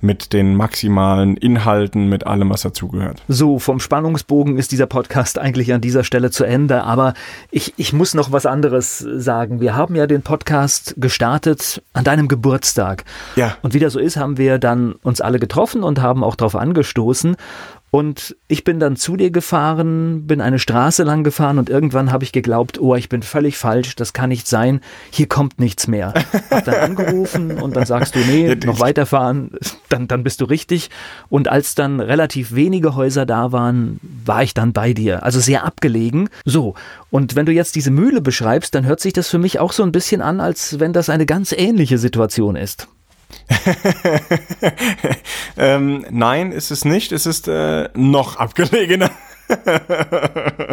mit 0.00 0.32
den 0.32 0.56
maximalen 0.56 1.36
Inhalten, 1.36 2.08
mit 2.08 2.26
allem, 2.26 2.50
was 2.50 2.62
dazugehört. 2.62 3.22
So, 3.28 3.58
vom 3.58 3.78
Spannungsbogen 3.80 4.58
ist 4.58 4.72
dieser 4.72 4.86
Podcast 4.86 5.38
eigentlich 5.38 5.72
an 5.72 5.80
dieser 5.80 6.04
Stelle 6.04 6.30
zu 6.30 6.44
Ende. 6.44 6.84
Aber 6.84 7.14
ich, 7.50 7.74
ich 7.76 7.92
muss 7.92 8.14
noch 8.14 8.32
was 8.32 8.46
anderes 8.46 8.98
sagen. 8.98 9.60
Wir 9.60 9.76
haben 9.76 9.94
ja 9.94 10.06
den 10.06 10.22
Podcast 10.22 10.94
gestartet 10.96 11.82
an 11.92 12.04
deinem 12.04 12.28
Geburtstag. 12.28 13.04
Ja. 13.36 13.56
Und 13.62 13.74
wie 13.74 13.78
das 13.78 13.92
so 13.92 13.98
ist, 13.98 14.16
haben 14.16 14.38
wir 14.38 14.58
dann 14.58 14.92
uns 15.02 15.20
alle 15.20 15.38
getroffen 15.38 15.82
und 15.82 16.00
haben 16.00 16.24
auch 16.24 16.34
darauf 16.34 16.56
angestoßen. 16.56 17.36
Und 17.94 18.34
ich 18.48 18.64
bin 18.64 18.80
dann 18.80 18.96
zu 18.96 19.16
dir 19.16 19.30
gefahren, 19.30 20.26
bin 20.26 20.40
eine 20.40 20.58
Straße 20.58 21.04
lang 21.04 21.22
gefahren 21.22 21.60
und 21.60 21.70
irgendwann 21.70 22.10
habe 22.10 22.24
ich 22.24 22.32
geglaubt, 22.32 22.80
oh, 22.80 22.96
ich 22.96 23.08
bin 23.08 23.22
völlig 23.22 23.56
falsch, 23.56 23.94
das 23.94 24.12
kann 24.12 24.30
nicht 24.30 24.48
sein, 24.48 24.80
hier 25.10 25.28
kommt 25.28 25.60
nichts 25.60 25.86
mehr. 25.86 26.12
Hab 26.50 26.64
dann 26.64 26.74
angerufen 26.74 27.52
und 27.52 27.76
dann 27.76 27.86
sagst 27.86 28.16
du, 28.16 28.18
nee, 28.18 28.52
noch 28.64 28.80
weiterfahren, 28.80 29.52
dann, 29.90 30.08
dann 30.08 30.24
bist 30.24 30.40
du 30.40 30.44
richtig. 30.46 30.90
Und 31.28 31.46
als 31.46 31.76
dann 31.76 32.00
relativ 32.00 32.56
wenige 32.56 32.96
Häuser 32.96 33.26
da 33.26 33.52
waren, 33.52 34.00
war 34.02 34.42
ich 34.42 34.54
dann 34.54 34.72
bei 34.72 34.92
dir. 34.92 35.22
Also 35.22 35.38
sehr 35.38 35.62
abgelegen. 35.62 36.30
So. 36.44 36.74
Und 37.12 37.36
wenn 37.36 37.46
du 37.46 37.52
jetzt 37.52 37.76
diese 37.76 37.92
Mühle 37.92 38.20
beschreibst, 38.20 38.74
dann 38.74 38.86
hört 38.86 38.98
sich 38.98 39.12
das 39.12 39.28
für 39.28 39.38
mich 39.38 39.60
auch 39.60 39.70
so 39.70 39.84
ein 39.84 39.92
bisschen 39.92 40.20
an, 40.20 40.40
als 40.40 40.80
wenn 40.80 40.92
das 40.92 41.10
eine 41.10 41.26
ganz 41.26 41.52
ähnliche 41.52 41.98
Situation 41.98 42.56
ist. 42.56 42.88
ähm, 45.56 46.04
nein, 46.10 46.52
ist 46.52 46.70
es 46.70 46.84
nicht. 46.84 47.12
Es 47.12 47.26
ist 47.26 47.48
äh, 47.48 47.88
noch 47.94 48.36
abgelegener. 48.36 49.10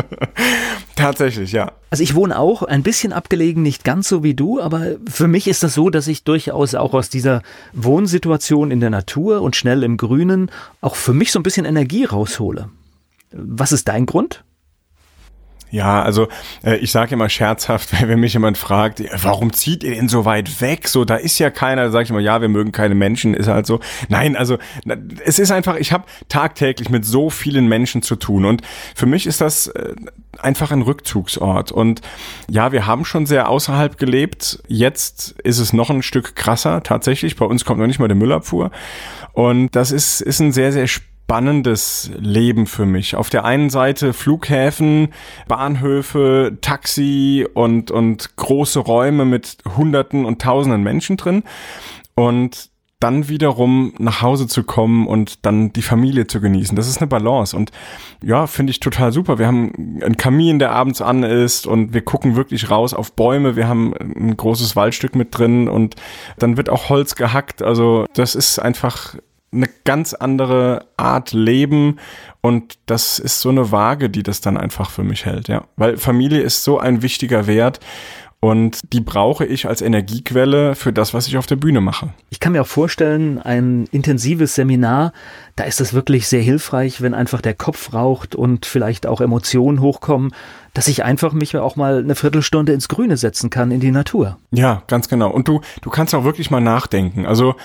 Tatsächlich, 0.96 1.52
ja. 1.52 1.74
Also 1.90 2.04
ich 2.04 2.16
wohne 2.16 2.40
auch 2.40 2.64
ein 2.64 2.84
bisschen 2.84 3.12
abgelegen, 3.12 3.64
nicht 3.64 3.84
ganz 3.84 4.08
so 4.08 4.24
wie 4.24 4.34
du, 4.34 4.62
aber 4.62 4.96
für 5.10 5.28
mich 5.28 5.48
ist 5.48 5.64
das 5.64 5.74
so, 5.74 5.90
dass 5.90 6.08
ich 6.08 6.24
durchaus 6.24 6.76
auch 6.76 6.94
aus 6.94 7.10
dieser 7.10 7.42
Wohnsituation 7.74 8.72
in 8.72 8.80
der 8.80 8.90
Natur 8.90 9.42
und 9.42 9.56
schnell 9.56 9.84
im 9.84 9.98
Grünen 9.98 10.52
auch 10.80 10.96
für 10.96 11.14
mich 11.14 11.32
so 11.32 11.40
ein 11.40 11.44
bisschen 11.44 11.66
Energie 11.66 12.06
raushole. 12.06 12.70
Was 13.32 13.72
ist 13.72 13.88
dein 13.88 14.06
Grund? 14.06 14.44
Ja, 15.72 16.04
also 16.04 16.28
äh, 16.64 16.76
ich 16.78 16.92
sage 16.92 17.16
immer 17.16 17.30
scherzhaft, 17.30 17.90
wenn 18.08 18.20
mich 18.20 18.34
jemand 18.34 18.58
fragt, 18.58 19.02
warum 19.24 19.54
zieht 19.54 19.84
ihr 19.84 19.96
denn 19.96 20.10
so 20.10 20.26
weit 20.26 20.62
weg? 20.62 20.88
So, 20.88 21.06
da 21.06 21.16
ist 21.16 21.40
ja 21.40 21.50
keiner, 21.50 21.86
da 21.86 21.92
sage 21.92 22.04
ich 22.04 22.10
immer, 22.10 22.20
ja, 22.20 22.42
wir 22.42 22.50
mögen 22.50 22.72
keine 22.72 22.94
Menschen, 22.94 23.34
ist 23.34 23.48
halt 23.48 23.66
so. 23.66 23.80
Nein, 24.10 24.36
also 24.36 24.58
es 25.26 25.40
ist 25.40 25.52
einfach, 25.52 25.78
ich 25.78 25.94
habe 25.94 26.04
tagtäglich 26.28 26.90
mit 26.90 27.06
so 27.06 27.30
vielen 27.30 27.68
Menschen 27.68 28.02
zu 28.02 28.18
tun 28.18 28.46
und 28.46 28.62
für 28.96 29.06
mich 29.06 29.26
ist 29.26 29.40
das 29.40 29.68
äh, 29.68 29.96
einfach 30.40 30.72
ein 30.72 30.82
Rückzugsort. 30.82 31.72
Und 31.72 32.02
ja, 32.50 32.72
wir 32.72 32.86
haben 32.86 33.06
schon 33.06 33.26
sehr 33.26 33.50
außerhalb 33.50 33.98
gelebt. 33.98 34.62
Jetzt 34.68 35.36
ist 35.44 35.60
es 35.60 35.72
noch 35.72 35.90
ein 35.90 36.04
Stück 36.04 36.36
krasser 36.36 36.84
tatsächlich. 36.84 37.38
Bei 37.38 37.46
uns 37.46 37.64
kommt 37.64 37.80
noch 37.80 37.88
nicht 37.88 38.00
mal 38.00 38.08
der 38.08 38.18
Müllabfuhr. 38.18 38.72
Und 39.34 39.76
das 39.76 39.92
ist, 39.92 40.20
ist 40.22 40.42
ein 40.42 40.52
sehr, 40.52 40.74
sehr 40.74 40.88
spannendes 40.88 41.11
Leben 42.18 42.66
für 42.68 42.86
mich. 42.86 43.16
Auf 43.16 43.30
der 43.30 43.46
einen 43.46 43.70
Seite 43.70 44.14
Flughäfen, 44.14 45.10
Bahnhöfe, 45.48 46.58
Taxi 46.62 47.48
und, 47.54 47.90
und 47.90 48.36
große 48.36 48.80
Räume 48.80 49.26
mit 49.26 49.58
Hunderten 49.78 50.26
und 50.26 50.42
Tausenden 50.42 50.84
Menschen 50.84 51.18
drin. 51.18 51.44
Und 52.16 52.72
dann 53.02 53.28
wiederum 53.28 53.94
nach 53.98 54.22
Hause 54.22 54.48
zu 54.48 54.64
kommen 54.64 55.08
und 55.08 55.46
dann 55.46 55.74
die 55.74 55.82
Familie 55.82 56.28
zu 56.28 56.40
genießen. 56.40 56.76
Das 56.76 56.88
ist 56.88 57.00
eine 57.02 57.08
Balance 57.08 57.58
und 57.58 57.72
ja, 58.24 58.46
finde 58.46 58.72
ich 58.72 58.80
total 58.80 59.12
super. 59.12 59.40
Wir 59.40 59.48
haben 59.48 60.00
einen 60.02 60.18
Kamin, 60.18 60.60
der 60.60 60.72
abends 60.72 61.02
an 61.02 61.24
ist 61.24 61.66
und 61.66 61.94
wir 61.94 62.04
gucken 62.04 62.36
wirklich 62.36 62.70
raus 62.70 62.94
auf 62.94 63.14
Bäume. 63.14 63.56
Wir 63.56 63.68
haben 63.68 63.94
ein 63.96 64.38
großes 64.38 64.76
Waldstück 64.76 65.16
mit 65.16 65.36
drin 65.36 65.68
und 65.68 65.96
dann 66.38 66.58
wird 66.58 66.70
auch 66.70 66.90
Holz 66.90 67.16
gehackt. 67.16 67.64
Also 67.64 68.06
das 68.14 68.36
ist 68.36 68.60
einfach 68.60 69.16
eine 69.54 69.70
ganz 69.84 70.14
andere 70.14 70.86
Art 70.98 71.34
Leben 71.34 71.98
und 72.42 72.78
das 72.86 73.20
ist 73.20 73.42
so 73.42 73.50
eine 73.50 73.72
Waage, 73.72 74.10
die 74.10 74.24
das 74.24 74.42
dann 74.42 74.58
einfach 74.58 74.90
für 74.90 75.04
mich 75.04 75.26
hält, 75.26 75.48
ja. 75.48 75.66
Weil 75.76 75.98
Familie 75.98 76.42
ist 76.42 76.64
so 76.64 76.80
ein 76.80 77.02
wichtiger 77.02 77.48
Wert 77.48 77.80
und 78.40 78.80
die 78.92 79.02
brauche 79.02 79.46
ich 79.46 79.68
als 79.68 79.82
Energiequelle 79.82 80.74
für 80.74 80.92
das, 80.92 81.14
was 81.14 81.28
ich 81.28 81.38
auf 81.38 81.46
der 81.46 81.58
Bühne 81.58 81.80
mache. 81.80 82.12
Ich 82.32 82.40
kann 82.40 82.54
mir 82.54 82.62
auch 82.62 82.68
vorstellen, 82.68 83.40
ein 83.40 83.88
intensives 83.92 84.56
Seminar, 84.56 85.14
da 85.56 85.64
ist 85.64 85.82
es 85.82 85.94
wirklich 85.94 86.28
sehr 86.28 86.42
hilfreich, 86.42 87.02
wenn 87.02 87.14
einfach 87.14 87.42
der 87.42 87.54
Kopf 87.54 87.94
raucht 87.94 88.36
und 88.36 88.66
vielleicht 88.66 89.06
auch 89.06 89.22
Emotionen 89.22 89.82
hochkommen 89.82 90.32
dass 90.74 90.88
ich 90.88 91.04
einfach 91.04 91.34
mich 91.34 91.56
auch 91.58 91.76
mal 91.76 92.00
eine 92.00 92.16
Viertelstunde 92.16 92.72
ins 92.72 92.88
Grüne 92.88 93.18
setzen 93.18 93.50
kann, 93.50 93.72
in 93.72 93.82
die 93.82 93.92
Natur. 93.92 94.38
Ja, 94.52 94.84
ganz 94.88 95.10
genau. 95.10 95.30
Und 95.30 95.48
du, 95.48 95.60
du 95.82 95.90
kannst 95.90 96.16
auch 96.16 96.24
wirklich 96.24 96.50
mal 96.50 96.62
nachdenken. 96.62 97.26
Also, 97.26 97.56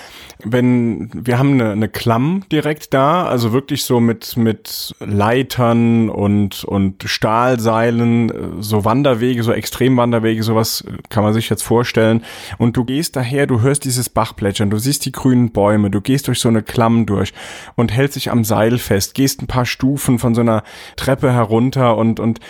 wenn, 0.45 1.11
wir 1.15 1.39
haben 1.39 1.53
eine, 1.53 1.71
eine 1.71 1.89
Klamm 1.89 2.43
direkt 2.51 2.95
da, 2.95 3.25
also 3.27 3.53
wirklich 3.53 3.85
so 3.85 4.01
mit, 4.01 4.37
mit 4.37 4.95
Leitern 4.99 6.11
und, 6.11 6.65
und 6.65 7.05
Stahlseilen, 7.05 8.63
so 8.63 8.85
Wanderwege, 8.85 9.43
so 9.45 9.53
Extremwanderwege, 9.53 10.43
sowas 10.43 10.85
kann 11.09 11.23
man 11.23 11.33
sich 11.33 11.49
jetzt 11.49 11.63
vorstellen. 11.63 12.25
Und 12.59 12.77
du 12.77 12.85
gehst 12.85 13.15
daher, 13.15 13.47
du 13.47 13.61
hörst 13.61 13.85
dieses 13.85 14.09
Bach 14.09 14.35
plätschern, 14.35 14.71
du 14.71 14.79
siehst 14.79 15.05
die 15.05 15.13
grünen 15.13 15.53
Bäume, 15.53 15.91
du 15.91 16.01
gehst 16.01 16.27
durch 16.27 16.41
so 16.41 16.49
eine 16.49 16.63
Klamm 16.63 17.07
durch 17.07 17.33
und 17.77 17.93
hältst 17.93 18.17
dich 18.17 18.31
am 18.31 18.43
Seil 18.43 18.79
fest, 18.79 19.15
gehst 19.15 19.43
ein 19.43 19.47
paar 19.47 19.67
Stufen 19.67 20.19
von 20.19 20.35
so 20.35 20.41
einer 20.41 20.65
Treppe 20.97 21.33
herunter 21.33 21.97
und, 21.97 22.19
und 22.19 22.41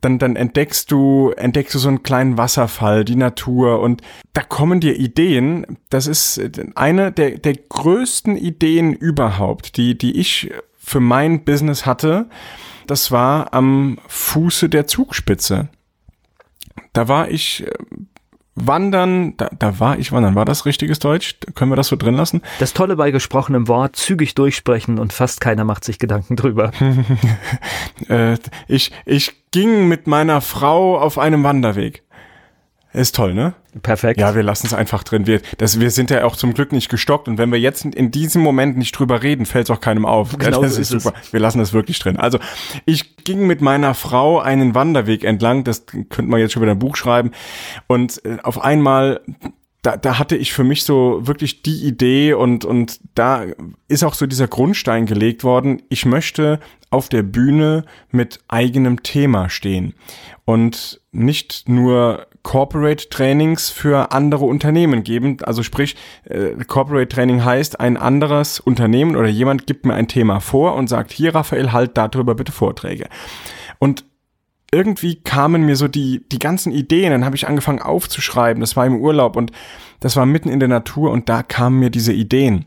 dann, 0.00 0.18
dann 0.18 0.36
entdeckst 0.36 0.90
du, 0.92 1.32
entdeckst 1.36 1.74
du 1.74 1.78
so 1.78 1.88
einen 1.88 2.02
kleinen 2.02 2.38
Wasserfall, 2.38 3.04
die 3.04 3.16
Natur 3.16 3.80
und 3.80 4.02
da 4.34 4.42
kommen 4.42 4.80
dir 4.80 4.96
Ideen. 4.96 5.78
Das 5.90 6.06
ist 6.06 6.40
eine 6.74 7.10
der, 7.10 7.38
der 7.38 7.54
größten 7.54 8.36
Ideen 8.36 8.92
überhaupt, 8.92 9.76
die, 9.76 9.96
die 9.96 10.18
ich 10.18 10.52
für 10.76 11.00
mein 11.00 11.44
Business 11.44 11.86
hatte. 11.86 12.28
Das 12.86 13.10
war 13.10 13.52
am 13.54 13.98
Fuße 14.06 14.68
der 14.68 14.86
Zugspitze. 14.86 15.68
Da 16.92 17.08
war 17.08 17.30
ich 17.30 17.64
Wandern, 18.56 19.36
da, 19.36 19.50
da 19.56 19.78
war 19.78 19.98
ich 19.98 20.12
wandern. 20.12 20.34
War 20.34 20.46
das 20.46 20.64
richtiges 20.64 20.98
Deutsch? 20.98 21.36
Können 21.54 21.70
wir 21.70 21.76
das 21.76 21.88
so 21.88 21.96
drin 21.96 22.14
lassen? 22.14 22.40
Das 22.58 22.72
Tolle 22.72 22.96
bei 22.96 23.10
gesprochenem 23.10 23.68
Wort, 23.68 23.96
zügig 23.96 24.34
durchsprechen 24.34 24.98
und 24.98 25.12
fast 25.12 25.40
keiner 25.40 25.64
macht 25.64 25.84
sich 25.84 25.98
Gedanken 25.98 26.36
drüber. 26.36 26.72
äh, 28.08 28.38
ich, 28.66 28.92
ich 29.04 29.50
ging 29.50 29.88
mit 29.88 30.06
meiner 30.06 30.40
Frau 30.40 30.98
auf 30.98 31.18
einem 31.18 31.44
Wanderweg. 31.44 32.02
Ist 32.96 33.14
toll, 33.14 33.34
ne? 33.34 33.52
Perfekt. 33.82 34.18
Ja, 34.18 34.34
wir 34.34 34.42
lassen 34.42 34.66
es 34.66 34.72
einfach 34.72 35.04
drin. 35.04 35.26
Wir, 35.26 35.42
das, 35.58 35.78
wir 35.78 35.90
sind 35.90 36.08
ja 36.08 36.24
auch 36.24 36.34
zum 36.34 36.54
Glück 36.54 36.72
nicht 36.72 36.88
gestockt 36.88 37.28
und 37.28 37.36
wenn 37.36 37.52
wir 37.52 37.60
jetzt 37.60 37.84
in 37.84 38.10
diesem 38.10 38.40
Moment 38.40 38.78
nicht 38.78 38.98
drüber 38.98 39.22
reden, 39.22 39.44
fällt 39.44 39.68
es 39.68 39.70
auch 39.70 39.82
keinem 39.82 40.06
auf. 40.06 40.34
Genau 40.46 40.62
das 40.62 40.78
ist, 40.78 40.92
ist 40.92 41.02
super. 41.02 41.16
Es. 41.20 41.32
Wir 41.32 41.40
lassen 41.40 41.60
es 41.60 41.72
wirklich 41.74 41.98
drin. 41.98 42.16
Also 42.16 42.38
ich 42.86 43.16
ging 43.16 43.46
mit 43.46 43.60
meiner 43.60 43.92
Frau 43.92 44.40
einen 44.40 44.74
Wanderweg 44.74 45.24
entlang, 45.24 45.64
das 45.64 45.84
könnte 45.86 46.22
man 46.22 46.40
jetzt 46.40 46.52
schon 46.52 46.62
wieder 46.62 46.72
ein 46.72 46.78
Buch 46.78 46.96
schreiben 46.96 47.32
und 47.86 48.24
äh, 48.24 48.38
auf 48.42 48.62
einmal 48.62 49.20
da, 49.86 49.96
da 49.96 50.18
hatte 50.18 50.36
ich 50.36 50.52
für 50.52 50.64
mich 50.64 50.82
so 50.82 51.20
wirklich 51.28 51.62
die 51.62 51.84
Idee 51.84 52.32
und, 52.32 52.64
und 52.64 52.98
da 53.14 53.44
ist 53.86 54.02
auch 54.02 54.14
so 54.14 54.26
dieser 54.26 54.48
Grundstein 54.48 55.06
gelegt 55.06 55.44
worden. 55.44 55.80
Ich 55.88 56.04
möchte 56.04 56.58
auf 56.90 57.08
der 57.08 57.22
Bühne 57.22 57.84
mit 58.10 58.40
eigenem 58.48 59.04
Thema 59.04 59.48
stehen 59.48 59.94
und 60.44 61.00
nicht 61.12 61.68
nur 61.68 62.26
Corporate 62.42 63.08
Trainings 63.10 63.70
für 63.70 64.10
andere 64.10 64.44
Unternehmen 64.46 65.04
geben. 65.04 65.36
Also 65.42 65.62
sprich, 65.62 65.94
äh, 66.24 66.56
Corporate 66.66 67.08
Training 67.08 67.44
heißt, 67.44 67.78
ein 67.78 67.96
anderes 67.96 68.58
Unternehmen 68.58 69.14
oder 69.14 69.28
jemand 69.28 69.68
gibt 69.68 69.86
mir 69.86 69.94
ein 69.94 70.08
Thema 70.08 70.40
vor 70.40 70.74
und 70.74 70.88
sagt, 70.88 71.12
hier 71.12 71.32
Raphael, 71.32 71.70
halt 71.70 71.96
darüber 71.96 72.34
bitte 72.34 72.50
Vorträge. 72.50 73.06
Und 73.78 74.04
irgendwie 74.72 75.16
kamen 75.16 75.64
mir 75.64 75.76
so 75.76 75.88
die, 75.88 76.24
die 76.30 76.38
ganzen 76.38 76.72
Ideen, 76.72 77.10
dann 77.10 77.24
habe 77.24 77.36
ich 77.36 77.46
angefangen 77.46 77.80
aufzuschreiben, 77.80 78.60
das 78.60 78.76
war 78.76 78.86
im 78.86 79.00
Urlaub 79.00 79.36
und 79.36 79.52
das 80.00 80.16
war 80.16 80.26
mitten 80.26 80.48
in 80.48 80.60
der 80.60 80.68
Natur 80.68 81.10
und 81.10 81.28
da 81.28 81.42
kamen 81.42 81.78
mir 81.78 81.90
diese 81.90 82.12
Ideen. 82.12 82.66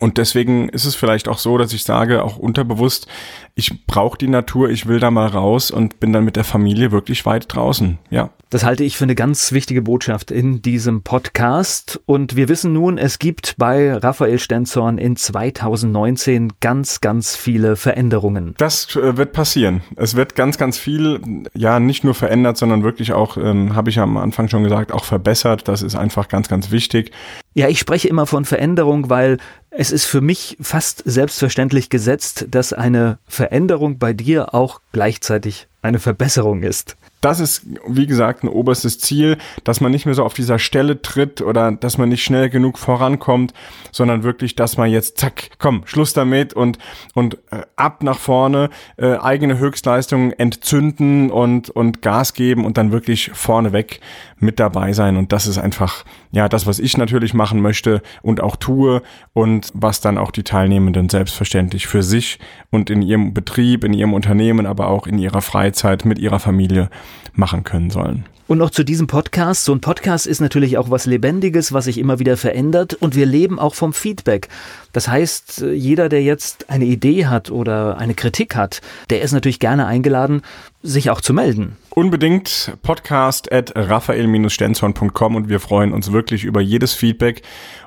Und 0.00 0.18
deswegen 0.18 0.68
ist 0.68 0.84
es 0.84 0.94
vielleicht 0.94 1.28
auch 1.28 1.38
so, 1.38 1.56
dass 1.56 1.72
ich 1.72 1.84
sage, 1.84 2.24
auch 2.24 2.36
unterbewusst, 2.36 3.06
ich 3.54 3.86
brauche 3.86 4.18
die 4.18 4.26
Natur, 4.26 4.68
ich 4.68 4.86
will 4.86 4.98
da 4.98 5.12
mal 5.12 5.28
raus 5.28 5.70
und 5.70 6.00
bin 6.00 6.12
dann 6.12 6.24
mit 6.24 6.34
der 6.34 6.42
Familie 6.42 6.90
wirklich 6.90 7.24
weit 7.24 7.46
draußen. 7.54 7.98
Ja. 8.10 8.30
Das 8.50 8.64
halte 8.64 8.84
ich 8.84 8.96
für 8.96 9.04
eine 9.04 9.14
ganz 9.14 9.52
wichtige 9.52 9.82
Botschaft 9.82 10.30
in 10.30 10.62
diesem 10.62 11.02
Podcast. 11.02 12.00
Und 12.06 12.34
wir 12.34 12.48
wissen 12.48 12.72
nun, 12.72 12.98
es 12.98 13.18
gibt 13.18 13.54
bei 13.56 13.94
Raphael 13.94 14.38
Stenzorn 14.38 14.98
in 14.98 15.16
2019 15.16 16.52
ganz, 16.60 17.00
ganz 17.00 17.36
viele 17.36 17.76
Veränderungen. 17.76 18.54
Das 18.58 18.94
äh, 18.96 19.16
wird 19.16 19.32
passieren. 19.32 19.82
Es 19.96 20.16
wird 20.16 20.34
ganz, 20.34 20.58
ganz 20.58 20.78
viel, 20.78 21.20
ja, 21.54 21.78
nicht 21.78 22.04
nur 22.04 22.14
verändert, 22.14 22.56
sondern 22.56 22.82
wirklich 22.82 23.12
auch, 23.12 23.36
ähm, 23.36 23.76
habe 23.76 23.90
ich 23.90 23.98
am 24.00 24.16
Anfang 24.16 24.48
schon 24.48 24.64
gesagt, 24.64 24.92
auch 24.92 25.04
verbessert. 25.04 25.68
Das 25.68 25.82
ist 25.82 25.94
einfach 25.94 26.28
ganz, 26.28 26.48
ganz 26.48 26.70
wichtig. 26.70 27.12
Ja, 27.54 27.68
ich 27.68 27.78
spreche 27.78 28.08
immer 28.08 28.26
von 28.26 28.44
Veränderung, 28.44 29.10
weil 29.10 29.38
es 29.70 29.92
ist 29.92 30.06
für 30.06 30.20
mich 30.20 30.56
fast 30.60 31.02
selbstverständlich 31.06 31.88
gesetzt, 31.88 32.46
dass 32.50 32.72
eine 32.72 33.18
Veränderung 33.26 33.98
bei 33.98 34.12
dir 34.12 34.54
auch 34.54 34.80
gleichzeitig 34.92 35.68
eine 35.80 36.00
Verbesserung 36.00 36.62
ist 36.62 36.96
das 37.24 37.40
ist, 37.40 37.66
wie 37.86 38.06
gesagt, 38.06 38.44
ein 38.44 38.48
oberstes 38.48 38.98
Ziel, 38.98 39.38
dass 39.64 39.80
man 39.80 39.90
nicht 39.90 40.04
mehr 40.04 40.14
so 40.14 40.24
auf 40.24 40.34
dieser 40.34 40.58
Stelle 40.58 41.00
tritt 41.00 41.40
oder 41.40 41.72
dass 41.72 41.96
man 41.96 42.10
nicht 42.10 42.22
schnell 42.22 42.50
genug 42.50 42.76
vorankommt, 42.76 43.54
sondern 43.92 44.24
wirklich, 44.24 44.56
dass 44.56 44.76
man 44.76 44.90
jetzt, 44.90 45.16
zack, 45.16 45.50
komm, 45.58 45.82
Schluss 45.86 46.12
damit 46.12 46.52
und, 46.52 46.78
und 47.14 47.38
äh, 47.50 47.62
ab 47.76 48.02
nach 48.02 48.18
vorne, 48.18 48.68
äh, 48.98 49.16
eigene 49.16 49.58
Höchstleistungen 49.58 50.32
entzünden 50.32 51.30
und, 51.30 51.70
und 51.70 52.02
Gas 52.02 52.34
geben 52.34 52.66
und 52.66 52.76
dann 52.76 52.92
wirklich 52.92 53.30
vorneweg 53.32 54.00
mit 54.38 54.60
dabei 54.60 54.92
sein. 54.92 55.16
Und 55.16 55.32
das 55.32 55.46
ist 55.46 55.56
einfach, 55.56 56.04
ja, 56.30 56.50
das, 56.50 56.66
was 56.66 56.78
ich 56.78 56.98
natürlich 56.98 57.32
machen 57.32 57.62
möchte 57.62 58.02
und 58.20 58.42
auch 58.42 58.56
tue 58.56 59.02
und 59.32 59.70
was 59.72 60.02
dann 60.02 60.18
auch 60.18 60.30
die 60.30 60.42
Teilnehmenden 60.42 61.08
selbstverständlich 61.08 61.86
für 61.86 62.02
sich 62.02 62.38
und 62.70 62.90
in 62.90 63.00
ihrem 63.00 63.32
Betrieb, 63.32 63.82
in 63.82 63.94
ihrem 63.94 64.12
Unternehmen, 64.12 64.66
aber 64.66 64.88
auch 64.88 65.06
in 65.06 65.18
ihrer 65.18 65.40
Freizeit 65.40 66.04
mit 66.04 66.18
ihrer 66.18 66.38
Familie 66.38 66.90
machen 67.34 67.64
können 67.64 67.90
sollen. 67.90 68.24
Und 68.46 68.58
noch 68.58 68.70
zu 68.70 68.84
diesem 68.84 69.06
Podcast. 69.06 69.64
So 69.64 69.74
ein 69.74 69.80
Podcast 69.80 70.26
ist 70.26 70.40
natürlich 70.40 70.76
auch 70.76 70.90
was 70.90 71.06
Lebendiges, 71.06 71.72
was 71.72 71.86
sich 71.86 71.96
immer 71.96 72.18
wieder 72.18 72.36
verändert. 72.36 72.92
Und 72.92 73.16
wir 73.16 73.24
leben 73.24 73.58
auch 73.58 73.74
vom 73.74 73.94
Feedback. 73.94 74.48
Das 74.92 75.08
heißt, 75.08 75.64
jeder, 75.72 76.10
der 76.10 76.22
jetzt 76.22 76.68
eine 76.68 76.84
Idee 76.84 77.24
hat 77.24 77.50
oder 77.50 77.96
eine 77.96 78.14
Kritik 78.14 78.54
hat, 78.54 78.82
der 79.08 79.22
ist 79.22 79.32
natürlich 79.32 79.60
gerne 79.60 79.86
eingeladen, 79.86 80.42
sich 80.82 81.08
auch 81.08 81.22
zu 81.22 81.32
melden. 81.32 81.78
Unbedingt 81.88 82.76
podcast 82.82 83.50
at 83.50 83.72
raphael-stenzhorn.com 83.74 85.36
und 85.36 85.48
wir 85.48 85.58
freuen 85.58 85.94
uns 85.94 86.12
wirklich 86.12 86.44
über 86.44 86.60
jedes 86.60 86.92
Feedback 86.92 87.40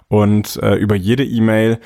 und 0.09 0.57
äh, 0.61 0.75
über 0.75 0.95
jede 0.95 1.25
E-Mail, 1.25 1.79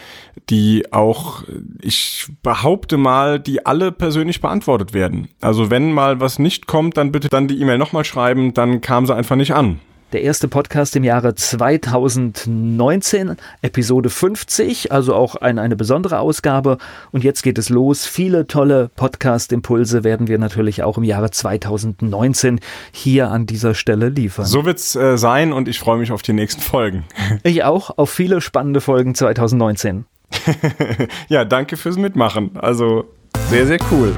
die 0.50 0.92
auch, 0.92 1.44
ich 1.82 2.28
behaupte 2.44 2.98
mal, 2.98 3.40
die 3.40 3.66
alle 3.66 3.92
persönlich 3.92 4.42
beantwortet 4.42 4.94
werden. 4.94 5.30
Also 5.42 5.70
wenn 5.70 5.92
mal 5.92 6.20
was 6.20 6.40
nicht 6.40 6.68
kommt, 6.68 6.98
dann 6.98 7.12
bitte 7.12 7.30
dann 7.30 7.48
die 7.48 7.60
E-Mail 7.60 7.78
nochmal 7.78 8.06
schreiben, 8.06 8.54
dann 8.54 8.82
kam 8.82 9.06
sie 9.06 9.16
einfach 9.16 9.36
nicht 9.36 9.54
an 9.54 9.80
der 10.12 10.24
erste 10.24 10.48
Podcast 10.48 10.96
im 10.96 11.04
Jahre 11.04 11.36
2019, 11.36 13.38
Episode 13.62 14.10
50, 14.10 14.92
also 14.92 15.16
auch 15.16 15.36
ein, 15.36 15.60
eine 15.60 15.76
besondere 15.76 16.20
Ausgabe. 16.20 16.78
Und 17.12 17.24
jetzt 17.24 17.44
geht 17.44 17.58
es 17.58 17.70
los. 17.70 18.06
Viele 18.06 18.48
tolle 18.48 18.90
Podcast-Impulse 18.96 20.04
werden 20.04 20.28
wir 20.28 20.38
natürlich 20.38 20.84
auch 20.84 20.98
im 20.98 21.04
Jahre 21.04 21.32
2019 21.32 22.60
hier 22.92 23.32
an 23.32 23.46
dieser 23.46 23.74
Stelle 23.74 24.10
liefern. 24.10 24.46
So 24.46 24.66
wird's 24.66 24.96
äh, 24.96 25.18
sein 25.18 25.54
und 25.54 25.68
ich 25.68 25.80
freue 25.80 25.98
mich 25.98 26.12
auf 26.12 26.22
die 26.22 26.34
nächsten 26.34 26.62
Folgen. 26.62 27.04
Ich 27.44 27.64
auch, 27.64 27.98
auf 27.98 28.10
viele 28.10 28.42
spannende 28.42 28.82
Folgen 28.82 29.16
2019. 29.16 30.06
ja, 31.28 31.46
danke 31.46 31.78
fürs 31.78 31.98
Mitmachen. 31.98 32.58
Also 32.58 33.06
sehr, 33.50 33.66
sehr 33.66 33.80
cool. 33.92 34.18